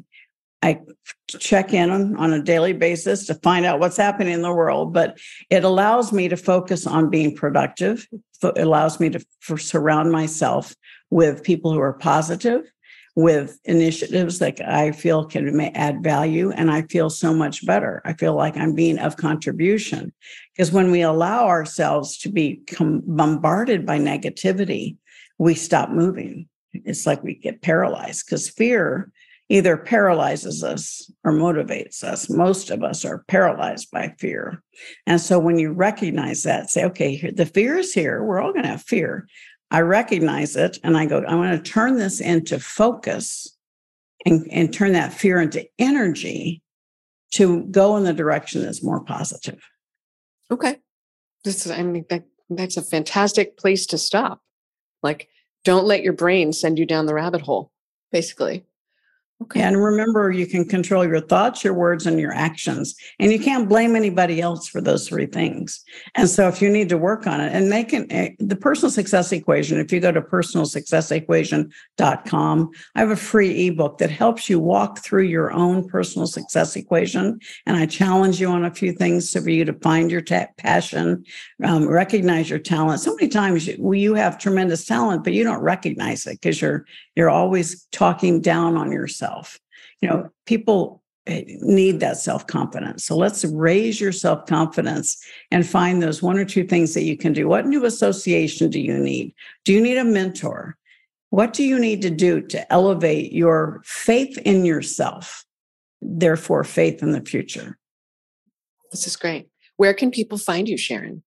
I 0.63 0.81
check 1.29 1.73
in 1.73 1.91
on, 1.91 2.33
a 2.33 2.43
daily 2.43 2.73
basis 2.73 3.27
to 3.27 3.35
find 3.35 3.65
out 3.65 3.79
what's 3.79 3.97
happening 3.97 4.33
in 4.33 4.43
the 4.43 4.53
world, 4.53 4.93
but 4.93 5.19
it 5.51 5.63
allows 5.63 6.13
me 6.13 6.29
to 6.29 6.37
focus 6.37 6.87
on 6.87 7.11
being 7.11 7.35
productive. 7.35 8.07
It 8.43 8.59
allows 8.59 8.99
me 8.99 9.11
to 9.11 9.25
surround 9.57 10.11
myself 10.11 10.75
with 11.11 11.45
people 11.45 11.73
who 11.73 11.81
are 11.81 11.93
positive, 11.93 12.63
with 13.15 13.59
initiatives 13.65 14.41
that 14.41 14.61
I 14.61 14.93
feel 14.93 15.25
can 15.25 15.61
add 15.61 16.03
value, 16.03 16.51
and 16.51 16.71
I 16.71 16.83
feel 16.83 17.11
so 17.11 17.33
much 17.33 17.65
better. 17.65 18.03
I 18.05 18.15
feel 18.15 18.35
like 18.35 18.57
I'm 18.57 18.75
being 18.75 18.99
of 18.99 19.17
contribution. 19.17 20.13
Because 20.57 20.73
when 20.73 20.91
we 20.91 21.03
allow 21.03 21.47
ourselves 21.47 22.19
to 22.19 22.29
be 22.29 22.63
bombarded 22.79 23.87
by 23.87 23.99
negativity, 23.99 24.97
we 25.39 25.55
stop 25.55 25.91
moving. 25.91 26.49
It's 26.73 27.07
like 27.07 27.23
we 27.23 27.35
get 27.35 27.63
paralyzed 27.63 28.27
because 28.27 28.49
fear 28.49 29.11
either 29.49 29.77
paralyzes 29.77 30.63
us 30.63 31.11
or 31.25 31.33
motivates 31.33 32.05
us. 32.05 32.29
Most 32.29 32.71
of 32.71 32.83
us 32.83 33.05
are 33.05 33.25
paralyzed 33.29 33.91
by 33.91 34.15
fear. 34.19 34.63
And 35.07 35.21
so 35.21 35.39
when 35.39 35.59
you 35.59 35.73
recognize 35.73 36.43
that, 36.43 36.71
say, 36.71 36.85
okay, 36.85 37.31
the 37.31 37.47
fear 37.47 37.77
is 37.77 37.93
here. 37.93 38.23
We're 38.23 38.41
all 38.41 38.53
going 38.53 38.65
to 38.65 38.71
have 38.71 38.83
fear. 38.83 39.27
I 39.71 39.81
recognize 39.81 40.57
it 40.57 40.79
and 40.83 40.97
I 40.97 41.07
go, 41.07 41.23
I 41.23 41.35
want 41.35 41.65
to 41.65 41.71
turn 41.71 41.97
this 41.97 42.21
into 42.21 42.59
focus 42.59 43.57
and, 44.27 44.47
and 44.51 44.73
turn 44.73 44.93
that 44.93 45.13
fear 45.13 45.41
into 45.41 45.67
energy 45.79 46.63
to 47.33 47.65
go 47.65 47.97
in 47.97 48.05
the 48.05 48.15
direction 48.15 48.63
that's 48.63 48.83
more 48.83 49.05
positive. 49.05 49.61
Okay. 50.51 50.77
This 51.45 51.67
is, 51.67 51.73
I 51.73 51.83
mean, 51.83 52.05
that, 52.11 52.25
that's 52.51 52.77
a 52.77 52.83
fantastic 52.83 53.57
place 53.57 53.87
to 53.87 53.99
stop. 53.99 54.41
Like, 55.03 55.29
don't 55.65 55.87
let 55.87 56.03
your 56.03 56.15
brain 56.15 56.53
send 56.53 56.79
you 56.79 56.87
down 56.87 57.07
the 57.07 57.15
rabbit 57.15 57.43
hole, 57.43 57.71
basically. 58.11 58.65
Okay. 59.41 59.61
And 59.61 59.81
remember, 59.81 60.33
you 60.33 60.49
can 60.49 60.65
control 60.65 61.07
your 61.07 61.21
thoughts, 61.21 61.63
your 61.63 61.73
words, 61.73 62.07
and 62.07 62.19
your 62.19 62.35
actions. 62.35 62.97
And 63.21 63.31
you 63.31 63.39
can't 63.39 63.69
blame 63.69 63.95
anybody 63.95 64.41
else 64.41 64.67
for 64.67 64.81
those 64.81 65.09
three 65.09 65.27
things. 65.27 65.85
And 66.17 66.29
so, 66.29 66.49
if 66.49 66.61
you 66.61 66.69
need 66.69 66.89
to 66.89 66.99
work 66.99 67.29
on 67.29 67.41
it, 67.41 67.55
and 67.55 67.71
they 67.71 67.85
can, 67.85 68.11
eh, 68.11 68.31
the 68.41 68.57
personal 68.57 68.91
success 68.91 69.31
equation, 69.31 69.79
if 69.79 69.93
you 69.93 70.01
go 70.01 70.11
to 70.11 70.21
personalsuccessequation.com, 70.21 72.71
I 72.97 73.01
have 73.01 73.11
a 73.11 73.17
free 73.17 73.69
ebook 73.69 73.99
that 73.99 74.11
helps 74.11 74.51
you 74.51 74.59
walk 74.59 75.05
through 75.05 75.23
your 75.23 75.53
own 75.53 75.89
personal 75.89 76.27
success 76.27 76.75
equation. 76.75 77.39
And 77.65 77.77
I 77.77 77.87
challenge 77.87 78.41
you 78.41 78.49
on 78.49 78.65
a 78.65 78.75
few 78.75 78.93
things 78.93 79.31
so 79.31 79.41
for 79.41 79.51
you 79.51 79.65
to 79.65 79.73
find 79.73 80.11
your 80.11 80.23
ta- 80.23 80.49
passion, 80.57 81.25
um, 81.63 81.89
recognize 81.89 82.51
your 82.51 82.59
talent. 82.59 83.03
So 83.03 83.15
many 83.15 83.29
times 83.29 83.69
you, 83.69 83.93
you 83.93 84.15
have 84.15 84.37
tremendous 84.37 84.85
talent, 84.85 85.23
but 85.23 85.33
you 85.33 85.45
don't 85.45 85.63
recognize 85.63 86.27
it 86.27 86.41
because 86.41 86.61
you're 86.61 86.87
you're 87.15 87.31
always 87.31 87.87
talking 87.91 88.41
down 88.41 88.77
on 88.77 88.93
yourself. 88.93 89.28
You 90.01 90.09
know, 90.09 90.31
people 90.47 91.03
eh, 91.27 91.45
need 91.61 92.01
that 92.01 92.19
self 92.19 92.47
confidence. 92.47 93.05
So 93.05 93.17
let's 93.17 93.45
raise 93.45 94.01
your 94.01 94.13
self 94.13 94.47
confidence 94.47 95.23
and 95.51 95.67
find 95.67 96.03
those 96.03 96.23
one 96.23 96.39
or 96.39 96.45
two 96.45 96.65
things 96.65 96.95
that 96.95 97.05
you 97.05 97.17
can 97.17 97.33
do. 97.33 97.49
What 97.49 97.67
new 97.67 97.85
association 97.85 98.71
do 98.71 98.81
you 98.81 98.99
need? 98.99 99.35
Do 99.65 99.73
you 99.73 99.81
need 99.81 99.99
a 99.99 100.05
mentor? 100.05 100.77
What 101.31 101.53
do 101.53 101.63
you 101.63 101.79
need 101.79 102.03
to 102.03 102.11
do 102.11 102.41
to 102.41 102.73
elevate 102.73 103.33
your 103.33 103.83
faith 103.85 104.39
in 104.39 104.65
yourself? 104.65 105.45
Therefore, 106.01 106.65
faith 106.65 107.03
in 107.03 107.13
the 107.13 107.21
future. 107.21 107.77
This 108.93 109.07
is 109.07 109.17
great. 109.17 109.49
Where 109.77 109.95
can 109.95 110.11
people 110.11 110.39
find 110.39 110.69
you, 110.69 110.79
Sharon? 110.79 111.23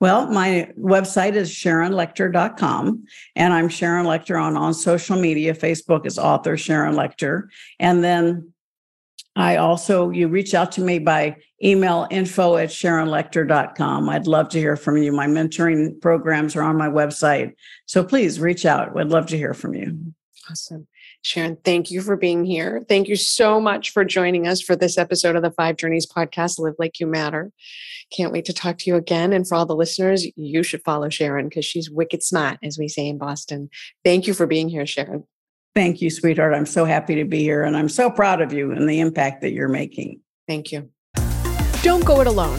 Well, 0.00 0.28
my 0.28 0.70
website 0.78 1.34
is 1.34 1.50
sharonlechter.com, 1.50 3.04
and 3.34 3.52
I'm 3.52 3.68
Sharon 3.68 4.06
Lechter 4.06 4.40
on, 4.40 4.56
on 4.56 4.72
social 4.72 5.20
media. 5.20 5.54
Facebook 5.54 6.06
is 6.06 6.18
author 6.18 6.56
Sharon 6.56 6.94
Lechter. 6.94 7.48
And 7.80 8.04
then 8.04 8.52
I 9.34 9.56
also, 9.56 10.10
you 10.10 10.28
reach 10.28 10.54
out 10.54 10.72
to 10.72 10.80
me 10.80 10.98
by 10.98 11.36
email 11.62 12.06
info 12.10 12.56
at 12.56 12.70
sharonlechter.com. 12.70 14.08
I'd 14.08 14.26
love 14.26 14.48
to 14.50 14.58
hear 14.58 14.76
from 14.76 14.96
you. 14.98 15.12
My 15.12 15.26
mentoring 15.26 16.00
programs 16.00 16.54
are 16.54 16.62
on 16.62 16.76
my 16.76 16.88
website. 16.88 17.54
So 17.86 18.04
please 18.04 18.40
reach 18.40 18.66
out. 18.66 18.94
We'd 18.94 19.08
love 19.08 19.26
to 19.26 19.36
hear 19.36 19.54
from 19.54 19.74
you. 19.74 20.14
Awesome. 20.50 20.86
Sharon, 21.22 21.58
thank 21.64 21.90
you 21.90 22.00
for 22.00 22.16
being 22.16 22.44
here. 22.44 22.84
Thank 22.88 23.08
you 23.08 23.16
so 23.16 23.60
much 23.60 23.90
for 23.90 24.04
joining 24.04 24.46
us 24.46 24.60
for 24.62 24.76
this 24.76 24.96
episode 24.96 25.36
of 25.36 25.42
the 25.42 25.50
Five 25.50 25.76
Journeys 25.76 26.06
podcast, 26.06 26.58
Live 26.58 26.74
Like 26.78 27.00
You 27.00 27.06
Matter. 27.06 27.50
Can't 28.16 28.32
wait 28.32 28.44
to 28.46 28.52
talk 28.52 28.78
to 28.78 28.90
you 28.90 28.96
again. 28.96 29.32
And 29.32 29.46
for 29.46 29.56
all 29.56 29.66
the 29.66 29.76
listeners, 29.76 30.26
you 30.36 30.62
should 30.62 30.82
follow 30.84 31.08
Sharon 31.08 31.48
because 31.48 31.64
she's 31.64 31.90
wicked 31.90 32.22
smart, 32.22 32.58
as 32.62 32.78
we 32.78 32.88
say 32.88 33.08
in 33.08 33.18
Boston. 33.18 33.68
Thank 34.04 34.26
you 34.26 34.34
for 34.34 34.46
being 34.46 34.68
here, 34.68 34.86
Sharon. 34.86 35.24
Thank 35.74 36.00
you, 36.00 36.10
sweetheart. 36.10 36.54
I'm 36.54 36.66
so 36.66 36.84
happy 36.84 37.14
to 37.16 37.24
be 37.24 37.40
here 37.40 37.62
and 37.62 37.76
I'm 37.76 37.88
so 37.88 38.10
proud 38.10 38.40
of 38.40 38.52
you 38.52 38.72
and 38.72 38.88
the 38.88 39.00
impact 39.00 39.42
that 39.42 39.52
you're 39.52 39.68
making. 39.68 40.20
Thank 40.46 40.72
you. 40.72 40.90
Don't 41.82 42.04
go 42.04 42.20
it 42.20 42.26
alone. 42.26 42.58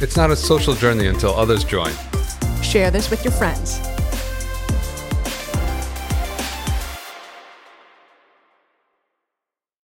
It's 0.00 0.16
not 0.16 0.30
a 0.30 0.36
social 0.36 0.74
journey 0.74 1.06
until 1.06 1.34
others 1.34 1.64
join. 1.64 1.92
Share 2.62 2.90
this 2.90 3.10
with 3.10 3.24
your 3.24 3.32
friends. 3.32 3.78